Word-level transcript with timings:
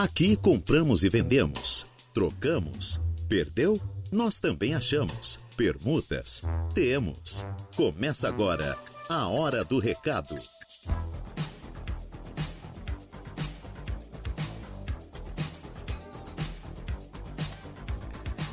Aqui 0.00 0.36
compramos 0.36 1.02
e 1.02 1.08
vendemos, 1.08 1.84
trocamos, 2.14 3.00
perdeu? 3.28 3.76
Nós 4.12 4.38
também 4.38 4.72
achamos. 4.72 5.40
Permutas? 5.56 6.44
Temos. 6.72 7.44
Começa 7.74 8.28
agora 8.28 8.78
a 9.08 9.26
Hora 9.26 9.64
do 9.64 9.80
Recado. 9.80 10.36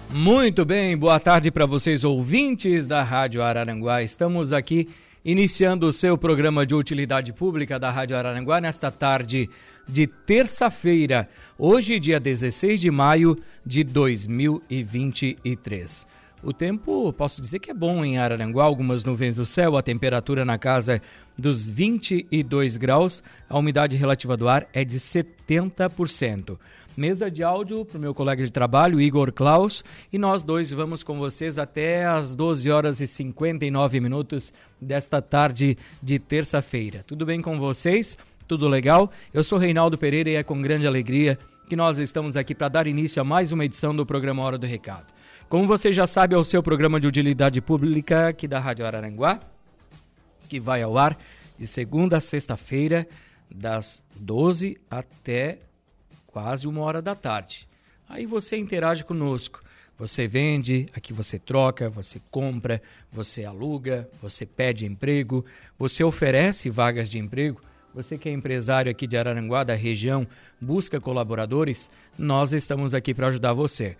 Muito 0.10 0.66
bem, 0.66 0.98
boa 0.98 1.20
tarde 1.20 1.52
para 1.52 1.68
vocês 1.68 2.04
ouvintes 2.04 2.88
da 2.88 3.04
Rádio 3.04 3.44
Araranguá. 3.44 4.02
Estamos 4.02 4.52
aqui 4.52 4.90
iniciando 5.24 5.86
o 5.86 5.94
seu 5.94 6.18
programa 6.18 6.66
de 6.66 6.74
utilidade 6.74 7.32
pública 7.34 7.78
da 7.78 7.92
Rádio 7.92 8.18
Araranguá 8.18 8.60
nesta 8.60 8.90
tarde 8.90 9.48
de 9.88 10.08
terça-feira, 10.08 11.30
hoje, 11.58 11.98
dia 12.00 12.20
16 12.20 12.82
de 12.82 12.92
maio 12.92 13.38
de 13.66 13.84
2023. 13.84 16.06
O 16.44 16.54
tempo, 16.54 17.12
posso 17.14 17.42
dizer 17.42 17.58
que 17.60 17.72
é 17.72 17.74
bom 17.74 18.06
em 18.06 18.20
Araranguá, 18.20 18.66
algumas 18.66 19.04
nuvens 19.04 19.38
do 19.38 19.46
céu, 19.46 19.76
a 19.76 19.82
temperatura 19.82 20.46
na 20.46 20.60
casa 20.60 21.02
dos 21.38 21.68
22 21.68 22.78
graus, 22.78 23.24
a 23.50 23.58
umidade 23.58 23.96
relativa 23.96 24.38
do 24.38 24.48
ar 24.48 24.68
é 24.72 24.86
de 24.86 25.00
70%. 25.00 26.60
Mesa 26.96 27.30
de 27.30 27.44
áudio 27.44 27.84
para 27.84 27.98
o 27.98 28.02
meu 28.02 28.14
colega 28.14 28.46
de 28.46 28.52
trabalho, 28.52 29.02
Igor 29.02 29.34
Klaus, 29.34 29.84
e 30.14 30.18
nós 30.18 30.44
dois 30.44 30.72
vamos 30.72 31.04
com 31.04 31.18
vocês 31.18 31.60
até 31.60 32.06
às 32.06 32.36
12 32.36 32.72
horas 32.72 33.02
e 33.02 33.08
59 33.08 34.00
minutos 34.00 34.54
desta 34.80 35.22
tarde 35.22 35.78
de 36.02 36.20
terça-feira. 36.20 37.04
Tudo 37.06 37.26
bem 37.26 37.42
com 37.42 37.60
vocês? 37.60 38.18
Tudo 38.48 38.68
legal? 38.68 39.12
Eu 39.34 39.44
sou 39.44 39.58
Reinaldo 39.58 39.98
Pereira 39.98 40.30
e 40.30 40.36
é 40.36 40.44
com 40.44 40.62
grande 40.62 40.86
alegria 40.86 41.40
que 41.68 41.76
nós 41.76 41.98
estamos 41.98 42.38
aqui 42.38 42.54
para 42.54 42.70
dar 42.70 42.86
início 42.86 43.20
a 43.20 43.26
mais 43.26 43.52
uma 43.52 43.66
edição 43.66 43.96
do 43.96 44.06
programa 44.06 44.44
Hora 44.44 44.56
do 44.56 44.68
Recado. 44.68 45.12
Como 45.50 45.66
você 45.66 45.92
já 45.92 46.06
sabe, 46.06 46.36
é 46.36 46.38
o 46.38 46.44
seu 46.44 46.62
programa 46.62 47.00
de 47.00 47.08
utilidade 47.08 47.60
pública 47.60 48.28
aqui 48.28 48.48
da 48.48 48.60
Rádio 48.60 48.86
Araranguá, 48.86 49.40
que 50.48 50.60
vai 50.60 50.84
ao 50.84 50.96
ar 50.96 51.18
de 51.58 51.66
segunda 51.66 52.18
a 52.18 52.22
sexta-feira, 52.22 53.08
das 53.50 54.06
12 54.16 54.78
até 54.92 55.60
quase 56.28 56.68
uma 56.68 56.82
hora 56.82 57.02
da 57.02 57.16
tarde. 57.16 57.68
Aí 58.08 58.28
você 58.28 58.58
interage 58.58 59.04
conosco. 59.04 59.60
Você 59.98 60.28
vende, 60.28 60.88
aqui 60.94 61.14
você 61.14 61.40
troca, 61.40 61.90
você 61.90 62.22
compra, 62.30 62.80
você 63.12 63.44
aluga, 63.44 64.08
você 64.22 64.46
pede 64.46 64.86
emprego, 64.86 65.44
você 65.80 66.04
oferece 66.04 66.70
vagas 66.70 67.10
de 67.10 67.18
emprego. 67.18 67.62
Você 67.96 68.18
que 68.18 68.28
é 68.28 68.32
empresário 68.34 68.92
aqui 68.92 69.08
de 69.08 69.16
Araranguá, 69.16 69.64
da 69.64 69.74
região, 69.74 70.28
busca 70.60 71.00
colaboradores, 71.00 71.90
nós 72.20 72.52
estamos 72.52 72.94
aqui 72.94 73.14
para 73.14 73.28
ajudar 73.28 73.54
você. 73.54 73.96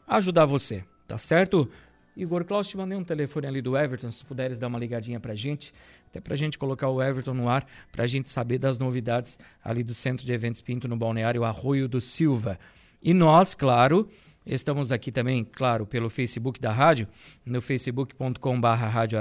ajudar 0.06 0.46
você, 0.46 0.84
tá 1.06 1.18
certo? 1.18 1.68
Igor 2.16 2.44
Klaus, 2.44 2.68
te 2.68 2.76
mandei 2.76 2.96
um 2.96 3.02
telefone 3.02 3.48
ali 3.48 3.60
do 3.60 3.76
Everton, 3.76 4.10
se 4.12 4.24
puderes 4.24 4.58
dar 4.58 4.68
uma 4.68 4.78
ligadinha 4.78 5.18
pra 5.18 5.34
gente 5.34 5.74
até 6.06 6.20
para 6.20 6.34
a 6.34 6.36
gente 6.36 6.56
colocar 6.56 6.88
o 6.88 7.02
Everton 7.02 7.34
no 7.34 7.48
ar, 7.48 7.66
para 7.90 8.04
a 8.04 8.06
gente 8.06 8.30
saber 8.30 8.58
das 8.58 8.78
novidades 8.78 9.36
ali 9.64 9.82
do 9.82 9.92
Centro 9.92 10.24
de 10.24 10.32
Eventos 10.32 10.60
Pinto 10.60 10.86
no 10.86 10.96
Balneário 10.96 11.42
Arroio 11.42 11.88
do 11.88 12.00
Silva. 12.00 12.56
E 13.02 13.12
nós, 13.12 13.52
claro, 13.52 14.08
estamos 14.46 14.92
aqui 14.92 15.10
também, 15.10 15.44
claro, 15.44 15.86
pelo 15.86 16.10
Facebook 16.10 16.60
da 16.60 16.72
rádio, 16.72 17.08
no 17.44 17.60
facebook.com.br 17.60 18.66
Rádio. 18.66 19.18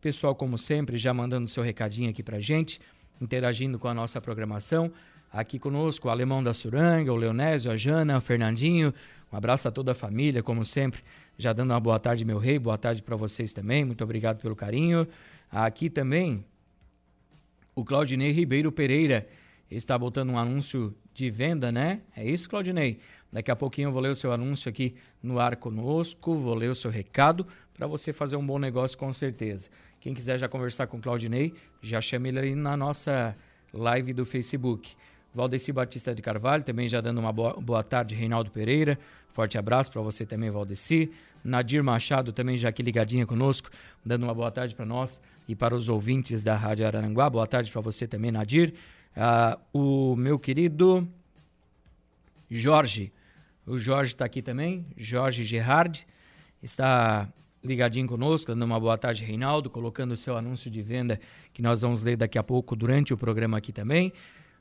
Pessoal, 0.00 0.34
como 0.34 0.58
sempre, 0.58 0.98
já 0.98 1.14
mandando 1.14 1.46
seu 1.46 1.62
recadinho 1.62 2.10
aqui 2.10 2.22
para 2.22 2.38
a 2.38 2.40
gente, 2.40 2.80
interagindo 3.20 3.78
com 3.78 3.88
a 3.88 3.94
nossa 3.94 4.20
programação. 4.20 4.92
Aqui 5.32 5.58
conosco 5.58 6.08
o 6.08 6.10
Alemão 6.10 6.42
da 6.42 6.52
Suranga, 6.52 7.12
o 7.12 7.16
Leonésio, 7.16 7.70
a 7.70 7.76
Jana, 7.76 8.18
o 8.18 8.20
Fernandinho. 8.20 8.92
Um 9.32 9.36
abraço 9.36 9.66
a 9.66 9.70
toda 9.70 9.92
a 9.92 9.94
família, 9.94 10.42
como 10.42 10.64
sempre, 10.64 11.00
já 11.38 11.52
dando 11.52 11.70
uma 11.70 11.80
boa 11.80 11.98
tarde, 11.98 12.24
meu 12.24 12.38
rei. 12.38 12.58
Boa 12.58 12.76
tarde 12.76 13.02
para 13.02 13.16
vocês 13.16 13.52
também. 13.52 13.84
Muito 13.84 14.04
obrigado 14.04 14.42
pelo 14.42 14.54
carinho. 14.54 15.06
Aqui 15.50 15.88
também, 15.88 16.44
o 17.74 17.84
Claudinei 17.84 18.30
Ribeiro 18.30 18.70
Pereira 18.70 19.26
está 19.70 19.96
botando 19.96 20.30
um 20.30 20.38
anúncio 20.38 20.94
de 21.14 21.30
venda, 21.30 21.72
né? 21.72 22.00
É 22.14 22.28
isso, 22.28 22.48
Claudinei? 22.48 23.00
Daqui 23.32 23.50
a 23.50 23.56
pouquinho 23.56 23.88
eu 23.88 23.92
vou 23.92 24.02
ler 24.02 24.10
o 24.10 24.14
seu 24.14 24.30
anúncio 24.30 24.68
aqui 24.68 24.94
no 25.22 25.40
ar 25.40 25.56
conosco, 25.56 26.34
vou 26.34 26.54
ler 26.54 26.68
o 26.68 26.74
seu 26.74 26.90
recado 26.90 27.46
para 27.72 27.86
você 27.86 28.12
fazer 28.12 28.36
um 28.36 28.46
bom 28.46 28.58
negócio 28.58 28.98
com 28.98 29.12
certeza. 29.12 29.70
Quem 30.00 30.12
quiser 30.12 30.38
já 30.38 30.48
conversar 30.48 30.86
com 30.86 30.98
o 30.98 31.00
Claudinei, 31.00 31.54
já 31.80 32.00
chame 32.00 32.28
ele 32.28 32.40
aí 32.40 32.54
na 32.54 32.76
nossa 32.76 33.34
live 33.72 34.12
do 34.12 34.26
Facebook. 34.26 34.94
Valdeci 35.34 35.72
Batista 35.72 36.14
de 36.14 36.20
Carvalho, 36.20 36.62
também 36.62 36.88
já 36.88 37.00
dando 37.00 37.18
uma 37.18 37.32
boa, 37.32 37.54
boa 37.54 37.82
tarde, 37.82 38.14
Reinaldo 38.14 38.50
Pereira. 38.50 38.98
Forte 39.32 39.56
abraço 39.56 39.90
para 39.90 40.02
você 40.02 40.26
também, 40.26 40.50
Valdeci. 40.50 41.10
Nadir 41.42 41.82
Machado 41.82 42.32
também 42.32 42.58
já 42.58 42.68
aqui 42.68 42.82
ligadinha 42.82 43.24
conosco, 43.26 43.70
dando 44.04 44.24
uma 44.24 44.34
boa 44.34 44.50
tarde 44.50 44.74
para 44.74 44.84
nós 44.84 45.22
e 45.48 45.56
para 45.56 45.74
os 45.74 45.88
ouvintes 45.88 46.42
da 46.42 46.54
Rádio 46.54 46.86
Araranguá. 46.86 47.30
Boa 47.30 47.46
tarde 47.46 47.70
para 47.70 47.80
você 47.80 48.06
também, 48.06 48.30
Nadir. 48.30 48.74
Ah, 49.16 49.58
o 49.72 50.14
meu 50.16 50.38
querido 50.38 51.08
Jorge, 52.50 53.10
o 53.66 53.78
Jorge 53.78 54.12
está 54.12 54.24
aqui 54.24 54.42
também, 54.42 54.86
Jorge 54.96 55.44
Gerard, 55.44 56.06
está 56.62 57.28
ligadinho 57.62 58.08
conosco, 58.08 58.48
dando 58.48 58.64
uma 58.64 58.80
boa 58.80 58.98
tarde, 58.98 59.24
Reinaldo, 59.24 59.70
colocando 59.70 60.12
o 60.12 60.16
seu 60.16 60.36
anúncio 60.36 60.70
de 60.70 60.82
venda 60.82 61.20
que 61.52 61.62
nós 61.62 61.82
vamos 61.82 62.02
ler 62.02 62.16
daqui 62.16 62.38
a 62.38 62.42
pouco 62.42 62.74
durante 62.74 63.14
o 63.14 63.16
programa 63.16 63.58
aqui 63.58 63.72
também. 63.72 64.12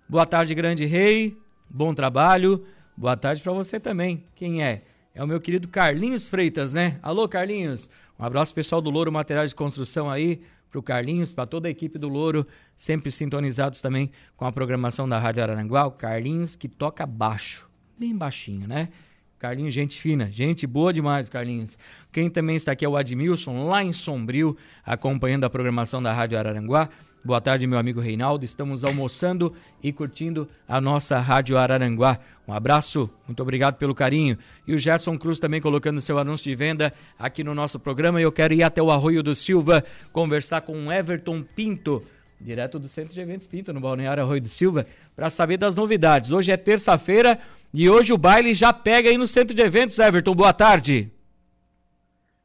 Boa 0.07 0.25
tarde, 0.25 0.53
grande 0.53 0.85
rei, 0.85 1.35
bom 1.69 1.93
trabalho. 1.93 2.65
Boa 2.95 3.17
tarde 3.17 3.41
para 3.41 3.53
você 3.53 3.79
também. 3.79 4.23
Quem 4.35 4.63
é? 4.63 4.83
É 5.15 5.23
o 5.23 5.27
meu 5.27 5.41
querido 5.41 5.67
Carlinhos 5.67 6.27
Freitas, 6.27 6.73
né? 6.73 6.99
Alô, 7.01 7.27
Carlinhos. 7.27 7.89
Um 8.19 8.23
abraço 8.23 8.53
pessoal 8.53 8.81
do 8.81 8.89
Louro 8.89 9.11
Materiais 9.11 9.49
de 9.49 9.55
Construção 9.55 10.09
aí. 10.09 10.41
para 10.69 10.79
o 10.79 10.83
Carlinhos, 10.83 11.31
para 11.31 11.45
toda 11.45 11.67
a 11.67 11.71
equipe 11.71 11.99
do 11.99 12.07
Louro, 12.07 12.47
sempre 12.75 13.11
sintonizados 13.11 13.81
também 13.81 14.09
com 14.37 14.45
a 14.45 14.51
programação 14.51 15.07
da 15.07 15.19
Rádio 15.19 15.43
Araranguá. 15.43 15.85
O 15.85 15.91
Carlinhos 15.91 16.55
que 16.55 16.69
toca 16.69 17.05
baixo, 17.05 17.69
bem 18.01 18.17
baixinho, 18.17 18.67
né? 18.67 18.89
Carlinhos, 19.37 19.75
gente 19.75 20.01
fina, 20.01 20.27
gente 20.31 20.65
boa 20.65 20.91
demais, 20.91 21.29
Carlinhos. 21.29 21.77
Quem 22.11 22.31
também 22.31 22.55
está 22.55 22.71
aqui 22.71 22.83
é 22.83 22.89
o 22.89 22.97
Admilson, 22.97 23.67
lá 23.67 23.83
em 23.83 23.93
Sombrio, 23.93 24.57
acompanhando 24.83 25.43
a 25.43 25.49
programação 25.51 26.01
da 26.01 26.11
Rádio 26.11 26.35
Araranguá. 26.39 26.89
Boa 27.23 27.39
tarde, 27.39 27.67
meu 27.67 27.77
amigo 27.77 28.01
Reinaldo. 28.01 28.43
Estamos 28.43 28.83
almoçando 28.83 29.53
e 29.83 29.93
curtindo 29.93 30.49
a 30.67 30.81
nossa 30.81 31.19
Rádio 31.19 31.59
Araranguá. 31.59 32.17
Um 32.47 32.53
abraço, 32.53 33.07
muito 33.27 33.43
obrigado 33.43 33.75
pelo 33.75 33.93
carinho. 33.93 34.35
E 34.65 34.73
o 34.73 34.79
Gerson 34.79 35.15
Cruz 35.15 35.39
também 35.39 35.61
colocando 35.61 36.01
seu 36.01 36.17
anúncio 36.17 36.45
de 36.45 36.55
venda 36.55 36.91
aqui 37.19 37.43
no 37.43 37.53
nosso 37.53 37.79
programa. 37.79 38.19
Eu 38.19 38.31
quero 38.31 38.51
ir 38.55 38.63
até 38.63 38.81
o 38.81 38.89
Arroio 38.89 39.21
do 39.21 39.35
Silva 39.35 39.85
conversar 40.11 40.61
com 40.61 40.87
o 40.87 40.91
Everton 40.91 41.43
Pinto, 41.43 42.03
direto 42.39 42.79
do 42.79 42.87
Centro 42.87 43.13
de 43.13 43.21
Eventos 43.21 43.45
Pinto, 43.45 43.71
no 43.71 43.79
Balneário 43.79 44.23
Arroio 44.23 44.41
do 44.41 44.49
Silva, 44.49 44.87
para 45.15 45.29
saber 45.29 45.57
das 45.57 45.75
novidades. 45.75 46.31
Hoje 46.31 46.51
é 46.51 46.57
terça-feira 46.57 47.39
e 47.73 47.89
hoje 47.89 48.11
o 48.11 48.17
baile 48.17 48.53
já 48.53 48.73
pega 48.73 49.09
aí 49.09 49.17
no 49.17 49.27
Centro 49.27 49.55
de 49.55 49.61
Eventos. 49.61 49.97
Everton, 49.97 50.35
boa 50.35 50.53
tarde. 50.53 51.11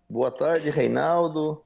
Boa 0.08 0.30
tarde, 0.30 0.70
Reinaldo. 0.70 1.62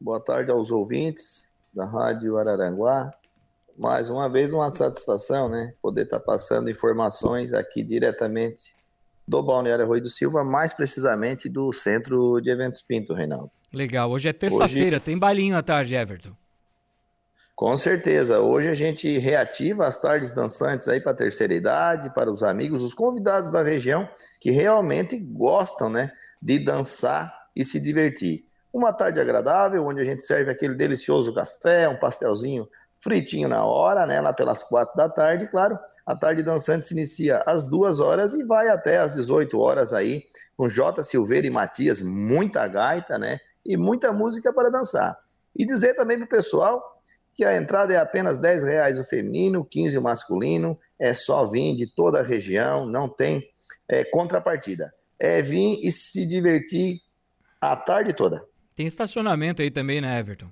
Boa 0.00 0.20
tarde 0.20 0.50
aos 0.50 0.70
ouvintes 0.70 1.48
da 1.72 1.84
Rádio 1.84 2.36
Araranguá. 2.36 3.12
Mais 3.78 4.10
uma 4.10 4.28
vez, 4.28 4.52
uma 4.52 4.70
satisfação, 4.70 5.48
né? 5.48 5.74
Poder 5.80 6.02
estar 6.02 6.18
tá 6.18 6.24
passando 6.24 6.70
informações 6.70 7.52
aqui 7.52 7.82
diretamente 7.82 8.74
do 9.28 9.42
Balneário 9.42 9.84
Arroio 9.84 10.02
do 10.02 10.10
Silva, 10.10 10.44
mais 10.44 10.72
precisamente 10.72 11.48
do 11.48 11.72
Centro 11.72 12.40
de 12.40 12.50
Eventos 12.50 12.82
Pinto, 12.82 13.12
Reinaldo. 13.14 13.50
Legal. 13.72 14.10
Hoje 14.10 14.28
é 14.28 14.32
terça-feira, 14.32 14.96
Hoje... 14.96 15.00
tem 15.00 15.18
bailinho 15.18 15.56
à 15.56 15.62
tarde, 15.62 15.94
Everton. 15.94 16.32
Com 17.56 17.74
certeza. 17.78 18.38
Hoje 18.40 18.68
a 18.68 18.74
gente 18.74 19.16
reativa 19.16 19.86
as 19.86 19.96
tardes 19.96 20.30
dançantes 20.30 20.86
aí 20.88 21.00
para 21.00 21.12
a 21.12 21.16
terceira 21.16 21.54
idade, 21.54 22.12
para 22.12 22.30
os 22.30 22.42
amigos, 22.42 22.82
os 22.82 22.92
convidados 22.92 23.50
da 23.50 23.62
região 23.62 24.06
que 24.42 24.50
realmente 24.50 25.18
gostam, 25.18 25.88
né, 25.88 26.12
de 26.40 26.58
dançar 26.58 27.34
e 27.56 27.64
se 27.64 27.80
divertir. 27.80 28.44
Uma 28.70 28.92
tarde 28.92 29.22
agradável, 29.22 29.82
onde 29.86 30.02
a 30.02 30.04
gente 30.04 30.22
serve 30.22 30.50
aquele 30.50 30.74
delicioso 30.74 31.34
café, 31.34 31.88
um 31.88 31.98
pastelzinho 31.98 32.68
fritinho 32.98 33.48
na 33.48 33.64
hora, 33.64 34.06
né? 34.06 34.20
Lá 34.20 34.34
pelas 34.34 34.62
quatro 34.62 34.94
da 34.94 35.08
tarde, 35.08 35.48
claro. 35.48 35.78
A 36.04 36.14
tarde 36.14 36.42
dançante 36.42 36.84
se 36.84 36.92
inicia 36.92 37.42
às 37.46 37.64
duas 37.64 38.00
horas 38.00 38.34
e 38.34 38.44
vai 38.44 38.68
até 38.68 38.98
às 38.98 39.14
18 39.14 39.58
horas 39.58 39.94
aí, 39.94 40.24
com 40.58 40.68
J. 40.68 41.02
Silveira 41.04 41.46
e 41.46 41.50
Matias, 41.50 42.02
muita 42.02 42.66
gaita, 42.66 43.18
né? 43.18 43.38
E 43.64 43.78
muita 43.78 44.12
música 44.12 44.52
para 44.52 44.70
dançar. 44.70 45.16
E 45.58 45.64
dizer 45.64 45.94
também 45.94 46.18
para 46.18 46.26
o 46.26 46.28
pessoal 46.28 46.82
que 47.36 47.44
a 47.44 47.56
entrada 47.56 47.92
é 47.92 47.98
apenas 47.98 48.38
10 48.38 48.64
reais 48.64 48.98
o 48.98 49.04
feminino, 49.04 49.64
15 49.64 49.98
o 49.98 50.02
masculino, 50.02 50.78
é 50.98 51.12
só 51.12 51.46
vir 51.46 51.76
de 51.76 51.86
toda 51.86 52.20
a 52.20 52.22
região, 52.22 52.86
não 52.86 53.08
tem 53.08 53.46
é, 53.86 54.02
contrapartida. 54.04 54.92
É 55.20 55.42
vir 55.42 55.78
e 55.82 55.92
se 55.92 56.24
divertir 56.24 57.00
a 57.60 57.76
tarde 57.76 58.14
toda. 58.14 58.42
Tem 58.74 58.86
estacionamento 58.86 59.60
aí 59.60 59.70
também, 59.70 60.00
né, 60.00 60.18
Everton? 60.18 60.50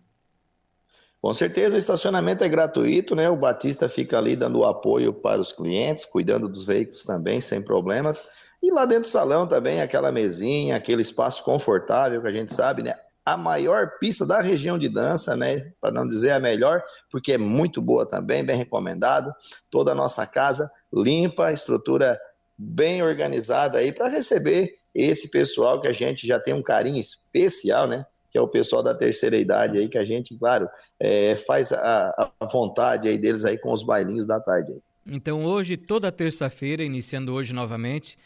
Com 1.20 1.32
certeza 1.32 1.74
o 1.74 1.78
estacionamento 1.78 2.44
é 2.44 2.48
gratuito, 2.50 3.14
né? 3.14 3.30
O 3.30 3.36
Batista 3.36 3.88
fica 3.88 4.18
ali 4.18 4.36
dando 4.36 4.62
apoio 4.62 5.10
para 5.10 5.40
os 5.40 5.52
clientes, 5.52 6.04
cuidando 6.04 6.50
dos 6.50 6.66
veículos 6.66 7.02
também, 7.02 7.40
sem 7.40 7.62
problemas. 7.62 8.22
E 8.62 8.70
lá 8.70 8.84
dentro 8.84 9.04
do 9.04 9.08
salão 9.08 9.46
também, 9.46 9.80
aquela 9.80 10.12
mesinha, 10.12 10.76
aquele 10.76 11.00
espaço 11.00 11.42
confortável 11.42 12.20
que 12.20 12.28
a 12.28 12.32
gente 12.32 12.52
sabe, 12.52 12.82
né? 12.82 12.94
A 13.24 13.36
maior 13.36 13.98
pista 13.98 14.26
da 14.26 14.40
região 14.40 14.78
de 14.78 14.88
dança, 14.88 15.36
né? 15.36 15.72
Para 15.80 15.90
não 15.92 16.06
dizer 16.06 16.32
a 16.32 16.40
melhor, 16.40 16.82
porque 17.10 17.32
é 17.32 17.38
muito 17.38 17.80
boa 17.80 18.06
também, 18.06 18.44
bem 18.44 18.56
recomendado. 18.56 19.32
Toda 19.70 19.92
a 19.92 19.94
nossa 19.94 20.26
casa 20.26 20.70
limpa, 20.92 21.52
estrutura 21.52 22.20
bem 22.56 23.02
organizada 23.02 23.78
aí 23.78 23.92
para 23.92 24.08
receber 24.08 24.74
esse 24.94 25.30
pessoal 25.30 25.80
que 25.80 25.88
a 25.88 25.92
gente 25.92 26.26
já 26.26 26.38
tem 26.38 26.54
um 26.54 26.62
carinho 26.62 27.00
especial, 27.00 27.88
né? 27.88 28.04
que 28.34 28.38
é 28.38 28.40
o 28.40 28.48
pessoal 28.48 28.82
da 28.82 28.92
terceira 28.92 29.36
idade 29.36 29.78
aí, 29.78 29.88
que 29.88 29.96
a 29.96 30.04
gente, 30.04 30.36
claro, 30.36 30.68
é, 30.98 31.36
faz 31.36 31.70
a, 31.70 32.32
a, 32.40 32.46
vontade 32.46 33.06
aí 33.06 33.16
deles 33.16 33.44
aí 33.44 33.56
com 33.56 33.72
os 33.72 33.84
bailinhos 33.84 34.26
da 34.26 34.40
tarde. 34.40 34.72
Aí. 34.72 34.82
Então 35.06 35.44
hoje, 35.44 35.76
toda 35.76 36.10
terça-feira, 36.10 36.82
iniciando 36.82 37.32
hoje 37.32 37.52
novamente, 37.52 38.18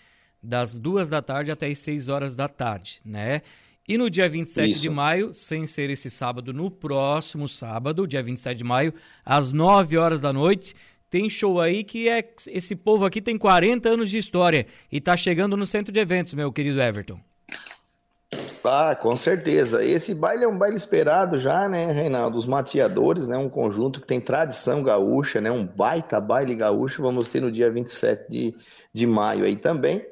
das 0.43 0.79
duas 0.79 1.11
da 1.11 1.21
tarde 1.21 1.51
até 1.51 1.67
as 1.67 1.79
seis 1.81 2.09
horas 2.09 2.35
da 2.35 2.49
tarde, 2.49 3.03
né? 3.05 3.43
E 3.89 3.97
no 3.97 4.11
dia 4.11 4.29
27 4.29 4.71
Isso. 4.71 4.81
de 4.81 4.91
maio, 4.91 5.33
sem 5.33 5.67
ser 5.67 5.89
esse 5.89 6.11
sábado, 6.11 6.53
no 6.53 6.71
próximo 6.71 7.49
sábado, 7.49 8.07
dia 8.07 8.23
27 8.23 8.59
de 8.59 8.65
maio, 8.65 8.93
às 9.25 9.51
9 9.51 9.97
horas 9.97 10.21
da 10.21 10.31
noite, 10.31 10.77
tem 11.09 11.31
show 11.31 11.59
aí 11.59 11.83
que 11.83 12.07
é 12.07 12.23
esse 12.49 12.77
povo 12.77 13.07
aqui 13.07 13.23
tem 13.23 13.39
40 13.39 13.89
anos 13.89 14.11
de 14.11 14.19
história 14.19 14.67
e 14.93 15.01
tá 15.01 15.17
chegando 15.17 15.57
no 15.57 15.67
centro 15.67 15.91
de 15.91 15.99
eventos, 15.99 16.35
meu 16.35 16.53
querido 16.53 16.83
Everton. 16.83 17.19
Ah, 18.63 18.95
com 18.95 19.17
certeza. 19.17 19.83
Esse 19.83 20.15
baile 20.15 20.45
é 20.45 20.49
um 20.49 20.59
baile 20.59 20.77
esperado 20.77 21.39
já, 21.39 21.67
né, 21.67 21.91
Reinaldo? 21.91 22.37
Os 22.37 22.45
Mateadores, 22.45 23.27
né? 23.27 23.39
Um 23.39 23.49
conjunto 23.49 24.03
que 24.03 24.07
tem 24.07 24.21
tradição 24.21 24.83
gaúcha, 24.83 25.41
né? 25.41 25.51
Um 25.51 25.67
baita 25.67 26.21
baile 26.21 26.55
gaúcho. 26.55 27.01
Vamos 27.01 27.31
ter 27.31 27.41
no 27.41 27.51
dia 27.51 27.71
27 27.71 28.29
de, 28.29 28.55
de 28.93 29.07
maio 29.07 29.47
aí 29.47 29.57
também. 29.57 30.05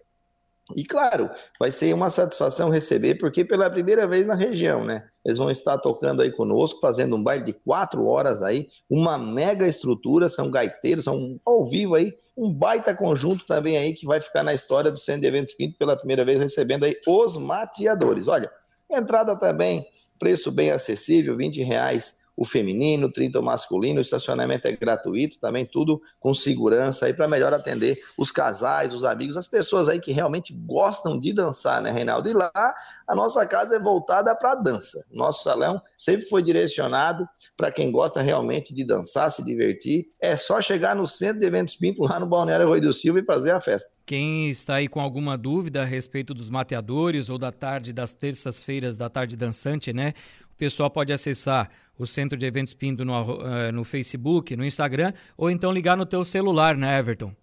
E 0.75 0.85
claro, 0.85 1.31
vai 1.61 1.71
ser 1.71 1.95
uma 1.95 2.11
satisfação 2.11 2.71
receber, 2.71 3.15
porque 3.17 3.45
pela 3.45 3.71
primeira 3.71 4.05
vez 4.05 4.27
na 4.27 4.35
região, 4.35 4.85
né? 4.85 5.07
Eles 5.25 5.39
vão 5.39 5.49
estar 5.49 5.79
tocando 5.79 6.23
aí 6.23 6.33
conosco, 6.33 6.81
fazendo 6.81 7.15
um 7.15 7.23
baile 7.23 7.45
de 7.45 7.53
quatro 7.53 8.05
horas 8.05 8.43
aí, 8.43 8.67
uma 8.91 9.17
mega 9.17 9.65
estrutura, 9.67 10.29
são 10.29 10.51
gaiteiros, 10.51 11.05
são 11.05 11.41
ao 11.47 11.65
vivo 11.71 11.95
aí, 11.95 12.13
um 12.37 12.53
baita 12.53 12.93
conjunto 12.97 13.47
também 13.47 13.77
aí 13.77 13.95
que 13.95 14.07
vai 14.07 14.21
ficar 14.21 14.43
na 14.43 14.55
história 14.55 14.91
do 14.91 14.99
Centro 14.99 15.21
de 15.21 15.29
Eventos 15.29 15.55
Pinto 15.55 15.79
pela 15.79 15.97
primeira 15.97 16.25
vez 16.25 16.41
recebendo 16.41 16.83
aí 16.83 16.97
os 17.07 17.37
mateadores. 17.37 18.27
Olha, 18.27 18.51
entrada 18.91 19.39
também, 19.39 19.87
preço 20.19 20.51
bem 20.51 20.73
acessível, 20.73 21.37
20 21.37 21.63
reais 21.63 22.16
o 22.37 22.45
feminino, 22.45 23.11
30 23.11 23.41
o 23.41 23.43
masculino, 23.43 23.99
o 23.99 24.03
estacionamento 24.03 24.69
é 24.69 24.73
gratuito, 24.73 25.41
também 25.41 25.65
tudo 25.65 26.01
com 26.21 26.35
segurança 26.35 27.07
aí 27.07 27.15
para 27.15 27.27
melhor 27.27 27.55
atender 27.55 27.99
os 28.19 28.31
casais, 28.31 28.93
os 28.93 29.05
amigos, 29.05 29.37
as 29.37 29.47
pessoas 29.47 29.89
aí 29.89 30.01
que 30.01 30.13
realmente 30.13 30.53
gostam 30.53 31.19
de 31.19 31.33
dançar, 31.33 31.81
né, 31.81 31.91
Reinaldo? 31.91 32.29
E 32.29 32.35
lá 32.35 32.75
a 33.09 33.15
nossa 33.15 33.47
casa 33.47 33.77
é 33.77 33.79
voltada 33.79 34.35
para 34.35 34.53
a 34.53 34.55
dança. 34.55 35.05
Nosso 35.13 35.43
salão 35.43 35.81
sempre 35.97 36.27
foi 36.27 36.43
direcionado 36.43 37.27
para 37.57 37.71
quem 37.71 37.91
gosta 37.91 38.21
realmente 38.21 38.75
de 38.75 38.85
dançar, 38.85 39.31
se 39.31 39.43
divertir. 39.43 40.07
É 40.21 40.37
só 40.37 40.61
chegar 40.61 40.95
no 40.95 41.07
Centro 41.07 41.39
de 41.39 41.47
Eventos 41.47 41.77
Pinto, 41.77 42.03
lá 42.03 42.21
no 42.21 42.27
Balneário 42.27 42.67
Rui 42.67 42.81
do 42.81 42.93
Silva 42.93 43.21
e 43.21 43.25
fazer 43.25 43.53
a 43.53 43.61
festa. 43.61 43.91
Quem 44.05 44.49
está 44.49 44.75
aí 44.75 44.89
com 44.89 45.01
alguma 45.01 45.37
dúvida 45.37 45.83
a 45.83 45.85
respeito 45.85 46.35
dos 46.35 46.51
mateadores 46.51 47.29
ou 47.29 47.39
da 47.39 47.51
tarde 47.51 47.93
das 47.93 48.13
terças-feiras 48.13 48.97
da 48.97 49.09
tarde 49.09 49.37
dançante, 49.37 49.93
né? 49.93 50.15
O 50.53 50.57
pessoal 50.57 50.91
pode 50.91 51.13
acessar 51.13 51.71
o 51.99 52.07
Centro 52.07 52.39
de 52.39 52.47
Eventos 52.47 52.75
Pinto 52.75 53.05
no, 53.05 53.13
uh, 53.13 53.73
no 53.73 53.85
Facebook, 53.85 54.57
no 54.57 54.65
Instagram, 54.65 55.13
ou 55.37 55.51
então 55.51 55.73
ligar 55.73 55.97
no 55.97 56.07
teu 56.07 56.25
celular, 56.25 56.77
né, 56.77 56.99
Everton? 56.99 57.35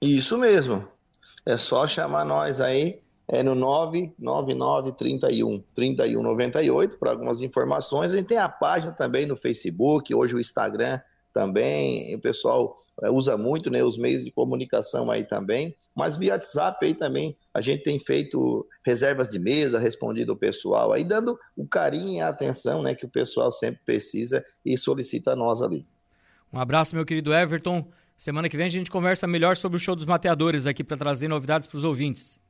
Isso 0.00 0.36
mesmo. 0.38 0.86
É 1.44 1.56
só 1.56 1.86
chamar 1.86 2.24
nós 2.24 2.60
aí 2.60 3.00
é 3.28 3.42
no 3.42 3.54
999 3.54 4.92
31 4.92 5.62
31 5.74 6.22
98 6.22 6.98
para 6.98 7.12
algumas 7.12 7.40
informações. 7.40 8.12
A 8.12 8.16
gente 8.16 8.28
tem 8.28 8.38
a 8.38 8.48
página 8.48 8.92
também 8.92 9.26
no 9.26 9.36
Facebook, 9.36 10.14
hoje 10.14 10.34
o 10.34 10.40
Instagram 10.40 11.00
também, 11.32 12.14
o 12.14 12.20
pessoal 12.20 12.76
é, 13.02 13.10
usa 13.10 13.36
muito 13.36 13.70
né, 13.70 13.82
os 13.82 13.96
meios 13.96 14.24
de 14.24 14.30
comunicação 14.30 15.10
aí 15.10 15.24
também, 15.24 15.74
mas 15.96 16.16
via 16.16 16.34
WhatsApp 16.34 16.84
aí 16.84 16.94
também 16.94 17.36
a 17.54 17.60
gente 17.60 17.82
tem 17.82 17.98
feito 17.98 18.66
reservas 18.84 19.28
de 19.28 19.38
mesa, 19.38 19.78
respondido 19.78 20.32
o 20.32 20.36
pessoal 20.36 20.92
aí, 20.92 21.04
dando 21.04 21.38
o 21.56 21.66
carinho 21.66 22.18
e 22.18 22.20
a 22.20 22.28
atenção 22.28 22.82
né, 22.82 22.94
que 22.94 23.06
o 23.06 23.08
pessoal 23.08 23.50
sempre 23.50 23.80
precisa 23.84 24.44
e 24.64 24.76
solicita 24.76 25.32
a 25.32 25.36
nós 25.36 25.62
ali. 25.62 25.86
Um 26.52 26.58
abraço, 26.58 26.94
meu 26.94 27.04
querido 27.04 27.32
Everton. 27.32 27.86
Semana 28.16 28.48
que 28.48 28.56
vem 28.56 28.66
a 28.66 28.70
gente 28.70 28.90
conversa 28.90 29.26
melhor 29.26 29.56
sobre 29.56 29.76
o 29.76 29.80
show 29.80 29.96
dos 29.96 30.04
mateadores 30.04 30.66
aqui 30.66 30.84
para 30.84 30.96
trazer 30.96 31.28
novidades 31.28 31.66
para 31.66 31.78
os 31.78 31.84
ouvintes. 31.84 32.41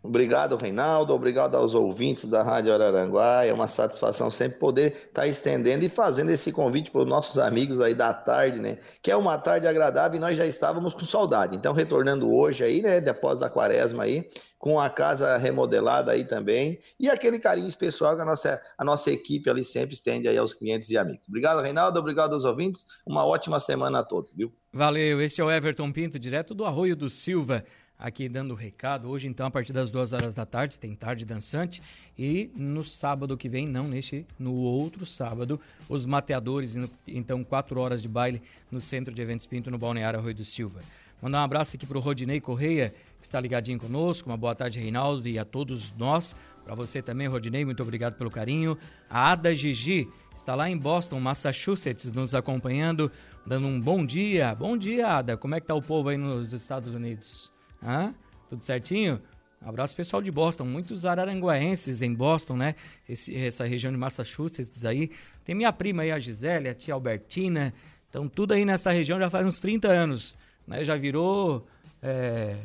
Obrigado, 0.00 0.56
Reinaldo. 0.56 1.12
Obrigado 1.12 1.56
aos 1.56 1.74
ouvintes 1.74 2.24
da 2.24 2.42
Rádio 2.42 2.72
Araranguá. 2.72 3.44
É 3.44 3.52
uma 3.52 3.66
satisfação 3.66 4.30
sempre 4.30 4.58
poder 4.58 4.92
estar 4.92 5.22
tá 5.22 5.26
estendendo 5.26 5.84
e 5.84 5.88
fazendo 5.88 6.30
esse 6.30 6.52
convite 6.52 6.90
para 6.90 7.02
os 7.02 7.10
nossos 7.10 7.38
amigos 7.38 7.80
aí 7.80 7.94
da 7.94 8.14
tarde, 8.14 8.60
né? 8.60 8.78
Que 9.02 9.10
é 9.10 9.16
uma 9.16 9.36
tarde 9.36 9.66
agradável 9.66 10.16
e 10.16 10.20
nós 10.20 10.36
já 10.36 10.46
estávamos 10.46 10.94
com 10.94 11.04
saudade. 11.04 11.56
Então, 11.56 11.72
retornando 11.72 12.32
hoje 12.32 12.62
aí, 12.62 12.80
né? 12.80 13.00
Depois 13.00 13.40
da 13.40 13.50
quaresma 13.50 14.04
aí, 14.04 14.28
com 14.56 14.78
a 14.78 14.88
casa 14.88 15.36
remodelada 15.36 16.12
aí 16.12 16.24
também. 16.24 16.78
E 16.98 17.10
aquele 17.10 17.40
carinho 17.40 17.66
especial 17.66 18.14
que 18.14 18.22
a 18.22 18.24
nossa, 18.24 18.62
a 18.78 18.84
nossa 18.84 19.10
equipe 19.10 19.50
ali 19.50 19.64
sempre 19.64 19.94
estende 19.94 20.28
aí 20.28 20.38
aos 20.38 20.54
clientes 20.54 20.90
e 20.90 20.96
amigos. 20.96 21.26
Obrigado, 21.28 21.60
Reinaldo. 21.60 21.98
Obrigado 21.98 22.34
aos 22.34 22.44
ouvintes. 22.44 22.86
Uma 23.04 23.26
ótima 23.26 23.58
semana 23.58 23.98
a 23.98 24.04
todos, 24.04 24.32
viu? 24.32 24.52
Valeu. 24.72 25.20
Esse 25.20 25.40
é 25.40 25.44
o 25.44 25.50
Everton 25.50 25.90
Pinto, 25.92 26.20
direto 26.20 26.54
do 26.54 26.64
Arroio 26.64 26.94
do 26.94 27.10
Silva 27.10 27.64
aqui 27.98 28.28
dando 28.28 28.52
o 28.52 28.54
recado. 28.54 29.08
Hoje, 29.08 29.26
então, 29.26 29.46
a 29.46 29.50
partir 29.50 29.72
das 29.72 29.90
duas 29.90 30.12
horas 30.12 30.34
da 30.34 30.46
tarde, 30.46 30.78
tem 30.78 30.94
tarde 30.94 31.24
dançante. 31.24 31.82
E 32.16 32.50
no 32.54 32.84
sábado 32.84 33.36
que 33.36 33.48
vem, 33.48 33.66
não 33.66 33.88
neste, 33.88 34.24
no 34.38 34.54
outro 34.54 35.04
sábado, 35.04 35.60
os 35.88 36.06
mateadores, 36.06 36.76
então, 37.06 37.42
quatro 37.42 37.80
horas 37.80 38.00
de 38.00 38.08
baile 38.08 38.40
no 38.70 38.80
Centro 38.80 39.14
de 39.14 39.20
Eventos 39.20 39.46
Pinto, 39.46 39.70
no 39.70 39.78
Balneário 39.78 40.18
Arroio 40.18 40.34
do 40.34 40.44
Silva. 40.44 40.80
Mandar 41.20 41.40
um 41.40 41.44
abraço 41.44 41.74
aqui 41.74 41.84
para 41.84 41.98
o 41.98 42.00
Rodinei 42.00 42.40
Correia, 42.40 42.94
que 43.20 43.26
está 43.26 43.40
ligadinho 43.40 43.78
conosco. 43.78 44.30
Uma 44.30 44.36
boa 44.36 44.54
tarde, 44.54 44.78
Reinaldo, 44.78 45.28
e 45.28 45.38
a 45.38 45.44
todos 45.44 45.92
nós. 45.96 46.36
Para 46.64 46.76
você 46.76 47.02
também, 47.02 47.26
Rodinei, 47.26 47.64
muito 47.64 47.82
obrigado 47.82 48.14
pelo 48.14 48.30
carinho. 48.30 48.78
A 49.10 49.32
Ada 49.32 49.52
Gigi 49.54 50.08
está 50.36 50.54
lá 50.54 50.70
em 50.70 50.76
Boston, 50.76 51.18
Massachusetts, 51.18 52.12
nos 52.12 52.34
acompanhando, 52.34 53.10
dando 53.44 53.66
um 53.66 53.80
bom 53.80 54.06
dia. 54.06 54.54
Bom 54.54 54.76
dia, 54.76 55.08
Ada. 55.08 55.36
Como 55.36 55.54
é 55.56 55.60
que 55.60 55.66
tá 55.66 55.74
o 55.74 55.82
povo 55.82 56.08
aí 56.08 56.16
nos 56.16 56.52
Estados 56.52 56.94
Unidos? 56.94 57.50
Hã? 57.82 58.14
Tudo 58.48 58.62
certinho? 58.62 59.20
Abraço 59.60 59.94
pessoal 59.94 60.22
de 60.22 60.30
Boston, 60.30 60.64
muitos 60.64 61.04
araranguaenses 61.04 62.00
em 62.00 62.14
Boston, 62.14 62.56
né? 62.56 62.74
Esse, 63.08 63.36
essa 63.36 63.64
região 63.64 63.90
de 63.90 63.98
Massachusetts 63.98 64.84
aí. 64.84 65.10
Tem 65.44 65.54
minha 65.54 65.72
prima 65.72 66.02
aí, 66.02 66.12
a 66.12 66.18
Gisele, 66.18 66.68
a 66.68 66.74
tia 66.74 66.94
Albertina. 66.94 67.74
Então, 68.08 68.28
tudo 68.28 68.54
aí 68.54 68.64
nessa 68.64 68.92
região 68.92 69.18
já 69.18 69.28
faz 69.28 69.46
uns 69.46 69.58
30 69.58 69.88
anos. 69.88 70.36
Né? 70.66 70.84
Já 70.84 70.96
virou 70.96 71.66
é, 72.00 72.56